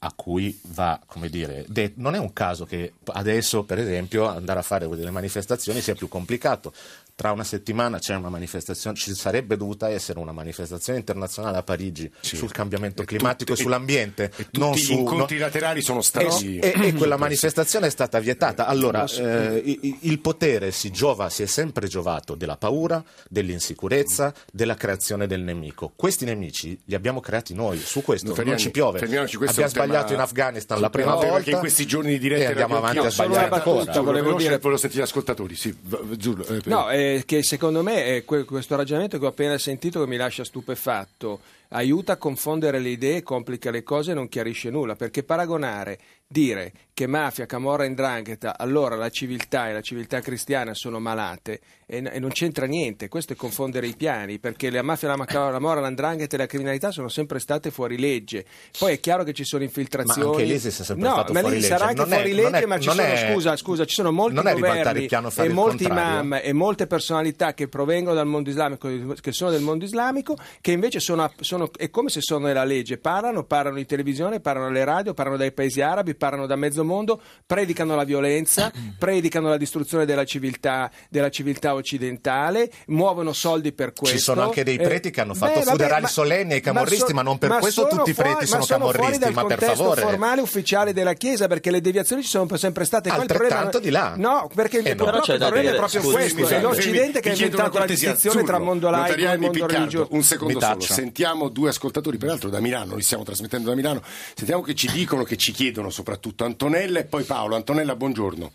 a 0.00 0.12
cui 0.14 0.58
va, 0.68 1.00
come 1.06 1.28
dire, 1.28 1.64
de- 1.68 1.92
non 1.96 2.14
è 2.14 2.18
un 2.18 2.32
caso 2.32 2.64
che 2.64 2.94
adesso, 3.06 3.64
per 3.64 3.78
esempio, 3.78 4.26
andare 4.26 4.58
a 4.58 4.62
fare 4.62 4.88
delle 4.88 5.10
manifestazioni 5.10 5.80
sia 5.80 5.94
più 5.94 6.08
complicato. 6.08 6.72
Tra 7.16 7.30
una 7.30 7.44
settimana 7.44 8.00
c'è 8.00 8.16
una 8.16 8.28
manifestazione, 8.28 8.96
ci 8.96 9.14
sarebbe 9.14 9.56
dovuta 9.56 9.88
essere 9.88 10.18
una 10.18 10.32
manifestazione 10.32 10.98
internazionale 10.98 11.58
a 11.58 11.62
Parigi 11.62 12.10
sul 12.20 12.50
cambiamento 12.50 13.02
E 13.02 13.04
climatico 13.04 13.50
tutti- 13.52 13.60
e 13.60 13.62
sull'ambiente. 13.62 14.24
e 14.36 14.44
tutti 14.46 14.58
non 14.58 14.72
gli 14.72 14.78
su- 14.78 14.92
incontri 14.94 15.36
no- 15.38 15.44
laterali 15.44 15.80
sono 15.80 16.02
stati... 16.02 16.58
e, 16.58 16.72
e- 16.76 16.86
e 16.88 16.92
quella 16.94 17.16
manifestazione 17.16 17.86
è 17.86 17.90
stata 17.90 18.18
vietata. 18.18 18.66
Allora, 18.66 19.04
eh, 19.04 19.62
il 20.00 20.18
potere 20.18 20.72
si 20.72 20.90
giova, 20.90 21.30
si 21.30 21.44
è 21.44 21.46
sempre 21.46 21.86
giovato 21.86 22.34
della 22.34 22.56
paura, 22.56 23.00
dell'insicurezza, 23.28 24.34
della 24.52 24.74
creazione 24.74 25.28
del 25.28 25.42
nemico. 25.42 25.92
Questi 25.94 26.24
nemici 26.24 26.76
li 26.84 26.94
abbiamo 26.96 27.20
creati 27.20 27.54
noi, 27.54 27.78
su 27.78 28.02
questo 28.02 28.26
non 28.26 28.34
Fermiani, 28.34 28.58
ci 28.60 28.72
piove. 28.72 28.98
fermiamoci, 28.98 29.36
questo 29.36 29.60
Abbiamo 29.62 29.68
un 29.70 29.74
tema- 29.86 29.86
sbagliato 30.02 30.12
in 30.14 30.20
Afghanistan 30.20 30.80
la 30.80 30.90
prima 30.90 31.10
No, 31.10 31.16
volta 31.18 31.32
perché 31.34 31.50
in 31.52 31.58
questi 31.58 31.86
giorni 31.86 32.10
di 32.10 32.18
diretta 32.18 32.48
andiamo 32.48 32.76
avanti 32.78 32.98
a 32.98 33.08
sbagliare 33.10 33.48
ancora. 33.54 34.00
Volevo 34.02 34.34
dire- 34.34 34.58
volevo 34.58 34.80
sentire 34.80 35.02
gli 35.02 35.06
ascoltatori. 35.06 35.54
Sì, 35.54 35.72
v- 35.80 36.16
Giulio, 36.16 36.44
eh, 36.46 36.60
È 37.04 37.24
che 37.26 37.42
secondo 37.42 37.82
me 37.82 38.16
è 38.16 38.24
que- 38.24 38.44
questo 38.44 38.76
ragionamento 38.76 39.18
che 39.18 39.24
ho 39.26 39.28
appena 39.28 39.58
sentito 39.58 40.00
che 40.00 40.06
mi 40.06 40.16
lascia 40.16 40.44
stupefatto 40.44 41.40
aiuta 41.74 42.12
a 42.12 42.16
confondere 42.16 42.78
le 42.78 42.90
idee, 42.90 43.22
complica 43.22 43.70
le 43.70 43.82
cose 43.82 44.12
e 44.12 44.14
non 44.14 44.28
chiarisce 44.28 44.70
nulla, 44.70 44.94
perché 44.94 45.22
paragonare, 45.24 45.98
dire 46.26 46.72
che 46.94 47.06
mafia, 47.08 47.46
camorra 47.46 47.84
e 47.84 47.88
'ndrangheta, 47.88 48.56
allora 48.56 48.94
la 48.96 49.10
civiltà 49.10 49.68
e 49.68 49.72
la 49.72 49.80
civiltà 49.80 50.20
cristiana 50.20 50.74
sono 50.74 51.00
malate 51.00 51.60
e, 51.86 52.02
e 52.12 52.18
non 52.20 52.30
c'entra 52.30 52.66
niente, 52.66 53.08
questo 53.08 53.32
è 53.32 53.36
confondere 53.36 53.86
i 53.88 53.94
piani, 53.96 54.38
perché 54.38 54.70
la 54.70 54.82
mafia, 54.82 55.14
la, 55.14 55.24
camorra, 55.24 55.80
la 55.80 55.90
'ndrangheta 55.90 56.36
e 56.36 56.38
la 56.38 56.46
criminalità 56.46 56.92
sono 56.92 57.08
sempre 57.08 57.40
state 57.40 57.70
fuori 57.72 57.98
legge. 57.98 58.44
Poi 58.78 58.94
è 58.94 59.00
chiaro 59.00 59.24
che 59.24 59.32
ci 59.32 59.44
sono 59.44 59.64
infiltrazioni. 59.64 60.22
Ma 60.28 60.30
anche 60.32 60.44
l'ISIS 60.44 60.80
è 60.80 60.84
sempre 60.84 61.06
no, 61.08 61.14
stato 61.14 61.32
ma 61.32 61.40
fuori 61.40 61.54
lì 61.56 61.60
legge. 61.62 61.72
sarà 61.76 61.88
anche 61.88 62.00
Non 62.02 62.12
è- 62.12 62.14
fuori 62.14 62.30
non 62.34 62.42
legge, 62.52 62.64
è- 62.64 62.66
ma 62.66 62.78
ci 62.78 62.88
sono, 62.88 63.02
è- 63.02 63.30
scusa, 63.32 63.56
scusa, 63.56 63.84
ci 63.84 63.94
sono 63.94 64.12
molti 64.12 64.38
è 64.38 64.52
governi 64.54 65.06
e 65.06 65.48
molti 65.48 65.84
imam 65.84 66.40
e 66.42 66.52
molte 66.52 66.86
personalità 66.86 67.54
che 67.54 67.66
provengono 67.68 68.14
dal 68.14 68.26
mondo 68.26 68.48
islamico, 68.50 68.88
che 69.20 69.32
sono 69.32 69.50
del 69.50 69.62
mondo 69.62 69.84
islamico, 69.84 70.36
che 70.60 70.70
invece 70.70 71.00
sono, 71.00 71.30
sono- 71.40 71.63
è 71.76 71.90
come 71.90 72.08
se 72.10 72.20
sono 72.20 72.46
nella 72.46 72.64
legge, 72.64 72.98
parlano, 72.98 73.44
parlano 73.44 73.78
in 73.78 73.86
televisione, 73.86 74.40
parlano 74.40 74.68
alle 74.68 74.84
radio, 74.84 75.14
parlano 75.14 75.36
dai 75.36 75.52
paesi 75.52 75.80
arabi, 75.80 76.14
parlano 76.14 76.46
da 76.46 76.56
mezzo 76.56 76.84
mondo, 76.84 77.20
predicano 77.46 77.94
la 77.96 78.04
violenza, 78.04 78.70
predicano 78.98 79.48
la 79.48 79.56
distruzione 79.56 80.04
della 80.04 80.24
civiltà, 80.24 80.90
della 81.08 81.30
civiltà 81.30 81.74
occidentale, 81.74 82.70
muovono 82.88 83.32
soldi 83.32 83.72
per 83.72 83.92
questo. 83.92 84.16
Ci 84.16 84.22
sono 84.22 84.42
anche 84.42 84.64
dei 84.64 84.76
Eh, 84.76 84.82
preti 84.82 85.10
che 85.10 85.20
hanno 85.20 85.34
fatto 85.34 85.58
beh, 85.60 85.64
vabbè, 85.64 85.76
funerali 85.76 86.02
ma- 86.02 86.08
solenni 86.08 86.52
ai 86.54 86.60
camorristi, 86.60 87.12
ma 87.12 87.22
non 87.22 87.38
per 87.38 87.50
questo 87.58 87.86
sono 87.88 87.96
tutti 87.98 88.10
i 88.10 88.14
preti 88.14 88.46
fuori- 88.46 88.46
sono 88.46 88.58
ma 88.60 88.64
sono 88.64 88.78
fuori 88.84 88.96
camorristi, 88.98 89.24
dal 89.24 89.32
ma 89.32 89.44
per 89.44 89.62
favore. 89.62 90.00
formale 90.02 90.40
ufficiale 90.40 90.92
della 90.92 91.12
Chiesa, 91.14 91.46
perché 91.46 91.70
le 91.70 91.80
deviazioni 91.80 92.22
ci 92.22 92.28
sono 92.28 92.56
sempre 92.56 92.84
state. 92.84 93.08
Il 93.08 93.14
Altrettanto 93.14 93.78
di 93.78 93.90
là. 93.90 94.14
No, 94.16 94.48
perché 94.54 94.78
il, 94.78 94.86
Eh, 94.86 94.94
no. 94.94 95.04
però 95.04 95.10
Però 95.14 95.22
c'è 95.22 95.32
il 95.34 95.38
problema 95.38 95.70
è 95.70 95.74
proprio 95.76 96.00
scusi, 96.00 96.12
questo: 96.14 96.38
scusi, 96.40 96.54
è 96.54 96.60
l'Occidente 96.60 97.20
che 97.20 97.30
ha 97.30 97.32
inventato 97.32 97.78
la 97.78 97.86
distinzione 97.86 98.42
tra 98.42 98.58
mondo 98.58 98.90
laico 98.90 99.16
e 99.20 99.36
mondo 99.38 99.66
religioso. 99.66 100.08
Un 100.10 100.22
secondo 100.22 100.60
solo. 100.60 100.80
Sentiamo 100.80 101.48
due 101.54 101.70
ascoltatori, 101.70 102.18
peraltro 102.18 102.50
da 102.50 102.60
Milano, 102.60 102.96
li 102.96 103.02
stiamo 103.02 103.22
trasmettendo 103.22 103.70
da 103.70 103.76
Milano. 103.76 104.02
Sentiamo 104.04 104.60
che 104.60 104.74
ci 104.74 104.90
dicono, 104.90 105.22
che 105.22 105.36
ci 105.36 105.52
chiedono 105.52 105.88
soprattutto 105.88 106.44
Antonella 106.44 106.98
e 106.98 107.06
poi 107.06 107.24
Paolo. 107.24 107.54
Antonella, 107.54 107.96
buongiorno. 107.96 108.52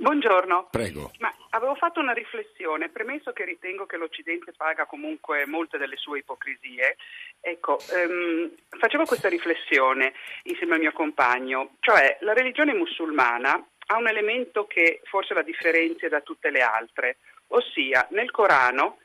Buongiorno. 0.00 0.68
Prego. 0.70 1.10
Ma 1.18 1.32
avevo 1.50 1.74
fatto 1.74 2.00
una 2.00 2.12
riflessione, 2.12 2.88
premesso 2.88 3.32
che 3.32 3.44
ritengo 3.44 3.84
che 3.84 3.96
l'Occidente 3.96 4.52
paga 4.56 4.86
comunque 4.86 5.44
molte 5.46 5.76
delle 5.76 5.96
sue 5.96 6.20
ipocrisie, 6.20 6.96
ecco, 7.40 7.78
ehm, 7.92 8.50
facevo 8.78 9.04
questa 9.04 9.28
riflessione 9.28 10.12
insieme 10.44 10.74
al 10.74 10.80
mio 10.80 10.92
compagno, 10.92 11.76
cioè 11.80 12.16
la 12.20 12.32
religione 12.32 12.74
musulmana 12.74 13.62
ha 13.90 13.96
un 13.96 14.08
elemento 14.08 14.66
che 14.66 15.00
forse 15.04 15.34
la 15.34 15.42
differenzia 15.42 16.08
da 16.08 16.20
tutte 16.20 16.50
le 16.50 16.62
altre, 16.62 17.16
ossia 17.48 18.06
nel 18.10 18.30
Corano 18.30 18.98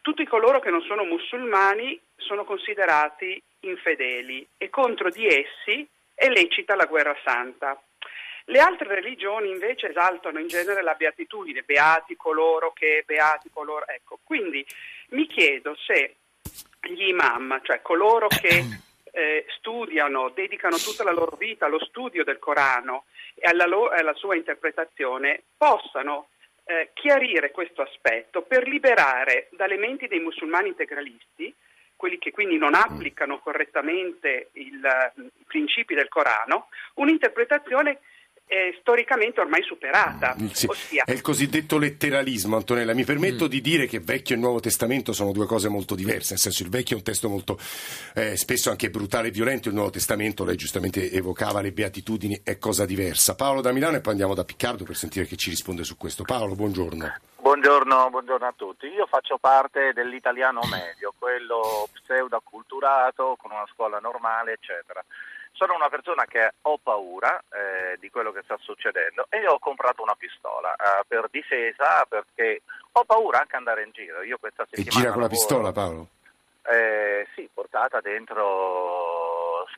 tutti 0.00 0.24
coloro 0.24 0.60
che 0.60 0.70
non 0.70 0.80
sono 0.82 1.04
musulmani 1.04 2.00
sono 2.20 2.44
considerati 2.44 3.40
infedeli 3.60 4.46
e 4.56 4.70
contro 4.70 5.10
di 5.10 5.26
essi 5.26 5.86
è 6.14 6.28
lecita 6.28 6.74
la 6.74 6.86
guerra 6.86 7.16
santa. 7.24 7.80
Le 8.44 8.58
altre 8.58 8.94
religioni 8.94 9.50
invece 9.50 9.90
esaltano 9.90 10.38
in 10.38 10.48
genere 10.48 10.82
la 10.82 10.94
beatitudine, 10.94 11.62
beati 11.62 12.16
coloro 12.16 12.72
che, 12.72 13.04
beati 13.06 13.48
coloro. 13.52 13.86
Ecco, 13.86 14.18
quindi 14.24 14.64
mi 15.10 15.26
chiedo 15.26 15.76
se 15.76 16.16
gli 16.82 17.08
imam, 17.08 17.60
cioè 17.62 17.80
coloro 17.82 18.26
che 18.26 18.64
eh, 19.12 19.46
studiano, 19.56 20.30
dedicano 20.30 20.76
tutta 20.76 21.04
la 21.04 21.12
loro 21.12 21.36
vita 21.36 21.66
allo 21.66 21.84
studio 21.84 22.24
del 22.24 22.38
Corano 22.38 23.04
e 23.34 23.48
alla, 23.48 23.66
lo- 23.66 23.88
alla 23.88 24.14
sua 24.14 24.36
interpretazione, 24.36 25.42
possano 25.56 26.28
eh, 26.64 26.90
chiarire 26.94 27.50
questo 27.50 27.82
aspetto 27.82 28.42
per 28.42 28.66
liberare 28.66 29.48
dalle 29.52 29.76
menti 29.76 30.06
dei 30.06 30.20
musulmani 30.20 30.68
integralisti, 30.68 31.54
quelli 32.00 32.16
che 32.16 32.30
quindi 32.30 32.56
non 32.56 32.72
applicano 32.72 33.40
correttamente 33.40 34.48
il, 34.54 34.82
eh, 34.82 35.12
i 35.20 35.44
principi 35.46 35.94
del 35.94 36.08
Corano, 36.08 36.68
un'interpretazione 36.94 37.98
eh, 38.50 38.76
storicamente 38.80 39.40
ormai 39.40 39.62
superata. 39.62 40.34
Sì, 40.50 40.66
Ossia, 40.66 41.04
È 41.04 41.12
il 41.12 41.20
cosiddetto 41.20 41.78
letteralismo, 41.78 42.56
Antonella. 42.56 42.94
Mi 42.94 43.04
permetto 43.04 43.46
di 43.46 43.60
dire 43.60 43.86
che 43.86 44.00
Vecchio 44.00 44.34
e 44.34 44.38
Nuovo 44.38 44.58
Testamento 44.58 45.12
sono 45.12 45.30
due 45.30 45.46
cose 45.46 45.68
molto 45.68 45.94
diverse, 45.94 46.30
nel 46.32 46.40
senso 46.40 46.64
il 46.64 46.68
Vecchio 46.68 46.96
è 46.96 46.98
un 46.98 47.04
testo 47.04 47.28
molto 47.28 47.56
eh, 48.14 48.36
spesso 48.36 48.70
anche 48.70 48.90
brutale 48.90 49.28
e 49.28 49.30
violento, 49.30 49.68
il 49.68 49.74
Nuovo 49.74 49.90
Testamento, 49.90 50.44
lei 50.44 50.56
giustamente 50.56 51.12
evocava 51.12 51.60
le 51.60 51.70
beatitudini, 51.70 52.40
è 52.42 52.58
cosa 52.58 52.84
diversa. 52.84 53.36
Paolo 53.36 53.60
da 53.60 53.70
Milano 53.70 53.98
e 53.98 54.00
poi 54.00 54.12
andiamo 54.12 54.34
da 54.34 54.44
Piccardo 54.44 54.82
per 54.82 54.96
sentire 54.96 55.26
che 55.26 55.36
ci 55.36 55.50
risponde 55.50 55.84
su 55.84 55.96
questo. 55.96 56.24
Paolo, 56.24 56.56
buongiorno. 56.56 57.14
Buongiorno, 57.36 58.10
buongiorno 58.10 58.46
a 58.46 58.54
tutti. 58.56 58.86
Io 58.88 59.06
faccio 59.06 59.38
parte 59.38 59.92
dell'italiano 59.94 60.60
medio, 60.68 61.14
quello 61.16 61.88
pseudo-acculturato, 61.92 63.36
con 63.38 63.52
una 63.52 63.66
scuola 63.72 64.00
normale, 64.00 64.54
eccetera. 64.54 65.04
Sono 65.52 65.74
una 65.74 65.88
persona 65.90 66.24
che 66.24 66.52
ho 66.62 66.78
paura 66.78 67.38
eh, 67.52 67.96
di 67.98 68.08
quello 68.10 68.32
che 68.32 68.40
sta 68.44 68.56
succedendo 68.60 69.26
e 69.28 69.46
ho 69.46 69.58
comprato 69.58 70.02
una 70.02 70.14
pistola 70.16 70.72
eh, 70.74 71.04
per 71.06 71.28
difesa 71.30 72.06
perché 72.08 72.62
ho 72.92 73.04
paura 73.04 73.40
anche 73.40 73.56
andare 73.56 73.82
in 73.82 73.90
giro. 73.92 74.22
Io 74.22 74.38
questa 74.38 74.62
E 74.62 74.66
settimana 74.76 75.00
gira 75.00 75.12
con 75.12 75.22
la 75.22 75.28
pistola, 75.28 75.72
Paolo? 75.72 76.06
eh, 76.70 77.26
sì, 77.34 77.48
portata 77.52 78.00
dentro 78.00 79.29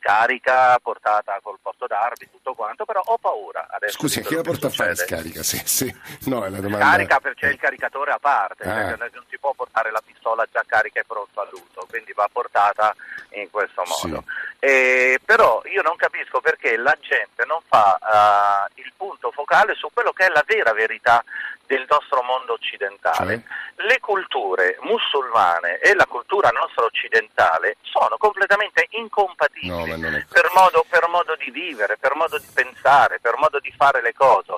scarica 0.07 0.77
portata 0.83 1.39
col 1.41 1.57
posto 1.61 1.87
d'armi, 1.87 2.29
tutto 2.29 2.53
quanto, 2.53 2.83
però 2.83 3.01
ho 3.05 3.17
paura. 3.17 3.67
Adesso 3.71 3.97
Scusi, 3.97 4.19
di 4.21 4.27
chi 4.27 4.35
la 4.35 4.41
porta 4.41 4.67
a 4.67 4.69
fare 4.69 4.95
scarica? 4.95 5.41
Sì, 5.43 5.61
sì. 5.63 5.95
No, 6.25 6.43
è 6.43 6.49
la 6.49 6.59
domanda. 6.59 6.85
Scarica 6.85 7.19
perché 7.21 7.47
c'è 7.47 7.51
il 7.53 7.59
caricatore 7.59 8.11
a 8.11 8.19
parte, 8.19 8.63
Ah. 8.67 8.73
perché 8.73 9.09
non 9.13 9.23
si 9.29 9.37
può 9.39 9.53
portare 9.53 9.91
la 9.91 10.01
pistola 10.05 10.45
già 10.51 10.63
carica 10.67 10.99
e 10.99 11.05
pronta 11.07 11.41
all'uso, 11.41 11.85
quindi 11.89 12.11
va 12.11 12.27
portata 12.31 12.93
in 13.31 13.49
questo 13.49 13.83
Sì. 13.85 14.07
modo. 14.09 14.25
Eh, 14.59 15.19
però 15.23 15.61
io 15.65 15.81
non 15.81 15.95
capisco 15.95 16.41
perché 16.41 16.75
la 16.77 16.95
gente 16.99 17.45
non 17.45 17.59
fa 17.67 18.67
eh, 18.75 18.81
il 18.81 18.91
punto 18.97 19.31
focale 19.31 19.73
su 19.75 19.89
quello 19.93 20.11
che 20.11 20.25
è 20.25 20.29
la 20.29 20.43
vera 20.45 20.73
verità 20.73 21.23
del 21.65 21.85
nostro 21.89 22.21
mondo 22.23 22.53
occidentale. 22.53 23.15
Cioè? 23.41 23.41
Le 23.85 23.99
culture 23.99 24.77
musulmane 24.81 25.79
e 25.79 25.93
la 25.93 26.05
cultura 26.05 26.49
nostra 26.49 26.85
occidentale 26.85 27.75
sono 27.81 28.17
completamente 28.17 28.87
incompatibili 28.91 29.99
No, 29.99 30.23
per 30.29 30.49
modo, 30.53 30.85
per 30.87 31.07
modo 31.09 31.35
di 31.35 31.51
vivere, 31.51 31.97
per 31.97 32.15
modo 32.15 32.37
di 32.37 32.47
pensare, 32.53 33.19
per 33.19 33.35
modo 33.37 33.59
di 33.59 33.73
fare 33.75 34.01
le 34.01 34.13
cose. 34.13 34.53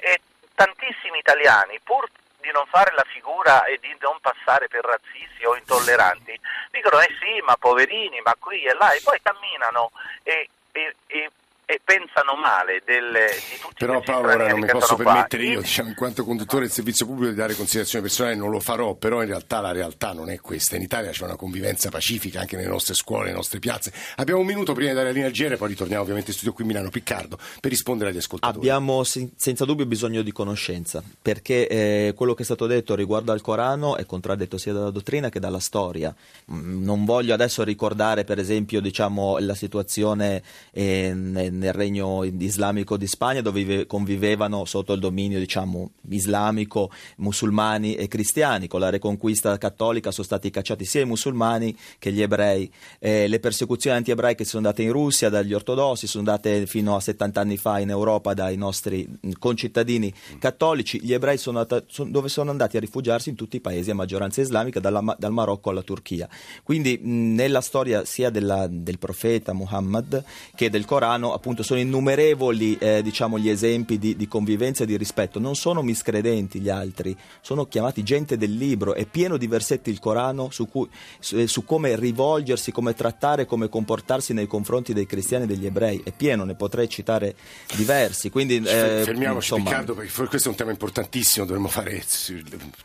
E 0.00 0.20
tantissimi 0.54 1.18
italiani, 1.18 1.80
pur 1.82 2.08
di 2.40 2.50
non 2.50 2.64
fare 2.66 2.92
la 2.94 3.04
figura 3.06 3.64
e 3.64 3.78
di 3.80 3.94
non 4.00 4.18
passare 4.20 4.68
per 4.68 4.84
razzisti 4.84 5.44
o 5.44 5.54
intolleranti, 5.54 6.38
dicono 6.70 7.00
eh 7.00 7.14
sì, 7.20 7.40
ma 7.44 7.56
poverini, 7.56 8.20
ma 8.22 8.34
qui 8.38 8.64
e 8.64 8.74
là, 8.74 8.92
e 8.92 9.00
poi 9.02 9.20
camminano 9.22 9.90
e, 10.22 10.48
e- 10.72 10.96
e- 11.06 11.30
e 11.72 11.80
pensano 11.82 12.36
male 12.36 12.82
delle, 12.84 13.28
di 13.50 13.58
tutti 13.58 13.74
Però 13.78 14.00
Paolo, 14.02 14.28
ora 14.32 14.48
non 14.48 14.60
mi 14.60 14.66
posso 14.66 14.94
qua. 14.96 15.04
permettere 15.04 15.44
io, 15.44 15.60
diciamo, 15.62 15.88
in 15.88 15.94
quanto 15.94 16.22
conduttore 16.24 16.64
del 16.64 16.70
servizio 16.70 17.06
pubblico, 17.06 17.30
di 17.30 17.36
dare 17.36 17.54
considerazioni 17.54 18.04
personali, 18.04 18.36
non 18.36 18.50
lo 18.50 18.60
farò, 18.60 18.94
però 18.94 19.22
in 19.22 19.28
realtà 19.28 19.60
la 19.60 19.72
realtà 19.72 20.12
non 20.12 20.28
è 20.28 20.38
questa. 20.40 20.76
In 20.76 20.82
Italia 20.82 21.10
c'è 21.10 21.24
una 21.24 21.36
convivenza 21.36 21.88
pacifica 21.88 22.40
anche 22.40 22.56
nelle 22.56 22.68
nostre 22.68 22.92
scuole, 22.92 23.24
nelle 23.24 23.36
nostre 23.36 23.58
piazze. 23.58 23.90
Abbiamo 24.16 24.40
un 24.40 24.46
minuto 24.46 24.74
prima 24.74 24.90
di 24.90 24.96
dare 24.96 25.06
la 25.08 25.12
linea 25.14 25.28
al 25.28 25.32
GR, 25.34 25.56
poi 25.56 25.68
ritorniamo 25.68 26.02
ovviamente 26.02 26.30
in 26.30 26.36
studio 26.36 26.52
qui 26.52 26.64
a 26.64 26.66
Milano 26.66 26.90
Piccardo 26.90 27.38
per 27.60 27.70
rispondere 27.70 28.10
agli 28.10 28.18
ascoltatori. 28.18 28.58
Abbiamo 28.58 29.02
sen- 29.04 29.30
senza 29.36 29.64
dubbio 29.64 29.86
bisogno 29.86 30.20
di 30.20 30.32
conoscenza, 30.32 31.02
perché 31.22 31.66
eh, 31.68 32.12
quello 32.14 32.34
che 32.34 32.42
è 32.42 32.44
stato 32.44 32.66
detto 32.66 32.94
riguardo 32.94 33.32
al 33.32 33.40
Corano 33.40 33.96
è 33.96 34.04
contraddetto 34.04 34.58
sia 34.58 34.74
dalla 34.74 34.90
dottrina 34.90 35.30
che 35.30 35.40
dalla 35.40 35.60
storia. 35.60 36.14
Mm, 36.52 36.84
Non 36.84 37.04
voglio 37.06 37.32
adesso 37.32 37.62
ricordare, 37.64 38.24
per 38.24 38.38
esempio, 38.38 38.80
diciamo, 38.82 39.38
la 39.38 39.54
situazione 39.54 40.42
eh, 40.72 41.14
nel 41.62 41.72
regno 41.72 42.24
islamico 42.24 42.96
di 42.96 43.06
Spagna, 43.06 43.40
dove 43.40 43.62
vive- 43.64 43.86
convivevano 43.86 44.64
sotto 44.64 44.92
il 44.92 45.00
dominio 45.00 45.38
diciamo, 45.38 45.90
islamico 46.10 46.90
musulmani 47.18 47.94
e 47.94 48.08
cristiani. 48.08 48.66
Con 48.68 48.80
la 48.80 48.90
reconquista 48.90 49.56
cattolica 49.58 50.10
sono 50.10 50.26
stati 50.26 50.50
cacciati 50.50 50.84
sia 50.84 51.02
i 51.02 51.04
musulmani 51.06 51.74
che 51.98 52.12
gli 52.12 52.20
ebrei. 52.22 52.70
Eh, 52.98 53.28
le 53.28 53.38
persecuzioni 53.38 53.96
anti-ebraiche 53.96 54.44
sono 54.44 54.66
andate 54.66 54.82
in 54.82 54.92
Russia 54.92 55.28
dagli 55.28 55.52
ortodossi, 55.52 56.06
sono 56.06 56.24
andate 56.28 56.66
fino 56.66 56.96
a 56.96 57.00
70 57.00 57.40
anni 57.40 57.56
fa 57.56 57.78
in 57.78 57.90
Europa 57.90 58.34
dai 58.34 58.56
nostri 58.56 59.08
concittadini 59.38 60.12
cattolici. 60.38 61.00
Gli 61.02 61.12
ebrei 61.12 61.38
sono 61.38 61.60
andati- 61.60 61.86
son- 61.88 62.10
dove 62.10 62.28
sono 62.28 62.50
andati 62.50 62.76
a 62.76 62.80
rifugiarsi 62.80 63.28
in 63.28 63.34
tutti 63.36 63.56
i 63.56 63.60
paesi 63.60 63.90
a 63.90 63.94
maggioranza 63.94 64.40
islamica, 64.40 64.80
dalla 64.80 65.00
dal 65.18 65.32
Marocco 65.32 65.70
alla 65.70 65.82
Turchia. 65.82 66.28
Quindi 66.62 66.98
mh, 67.00 67.34
nella 67.34 67.60
storia 67.60 68.04
sia 68.04 68.30
della- 68.30 68.66
del 68.68 68.98
profeta 68.98 69.52
Muhammad 69.52 70.24
che 70.54 70.70
del 70.70 70.84
Corano 70.86 71.32
appunto 71.34 71.51
sono 71.60 71.78
innumerevoli 71.80 72.78
eh, 72.78 73.02
diciamo, 73.02 73.38
gli 73.38 73.50
esempi 73.50 73.98
di, 73.98 74.16
di 74.16 74.26
convivenza 74.26 74.84
e 74.84 74.86
di 74.86 74.96
rispetto. 74.96 75.38
Non 75.38 75.54
sono 75.54 75.82
miscredenti 75.82 76.60
gli 76.60 76.70
altri, 76.70 77.14
sono 77.42 77.66
chiamati 77.66 78.02
gente 78.02 78.38
del 78.38 78.56
libro. 78.56 78.94
È 78.94 79.04
pieno 79.04 79.36
di 79.36 79.46
versetti 79.46 79.90
il 79.90 79.98
Corano 79.98 80.48
su, 80.50 80.68
cui- 80.68 80.88
su- 81.18 81.36
eh, 81.36 81.46
su 81.46 81.64
come 81.64 81.96
rivolgersi, 81.96 82.72
come 82.72 82.94
trattare, 82.94 83.44
come 83.44 83.68
comportarsi 83.68 84.32
nei 84.32 84.46
confronti 84.46 84.94
dei 84.94 85.04
cristiani 85.04 85.44
e 85.44 85.46
degli 85.46 85.66
ebrei. 85.66 86.00
È 86.02 86.12
pieno, 86.12 86.44
ne 86.44 86.54
potrei 86.54 86.88
citare 86.88 87.34
diversi. 87.74 88.30
Quindi, 88.30 88.56
eh, 88.56 89.02
Fermiamoci 89.04 89.52
insomma, 89.52 89.70
Riccardo 89.70 89.94
perché 89.94 90.26
questo 90.28 90.48
è 90.48 90.50
un 90.50 90.56
tema 90.56 90.70
importantissimo, 90.70 91.44
dovremmo 91.44 91.68
fare 91.68 92.02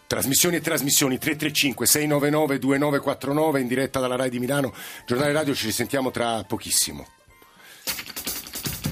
trasmissioni 0.07 0.57
e 0.57 0.61
trasmissioni 0.61 1.17
335 1.17 1.85
699 1.85 2.59
2949 2.59 3.61
in 3.61 3.67
diretta 3.67 3.99
dalla 3.99 4.15
RAI 4.15 4.29
di 4.29 4.39
Milano, 4.39 4.73
giornale 5.05 5.31
radio 5.31 5.53
ci 5.53 5.65
risentiamo 5.65 6.11
tra 6.11 6.43
pochissimo. 6.43 7.07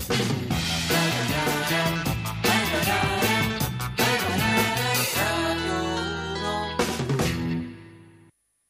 Thank 0.08 0.40
you. 0.40 0.45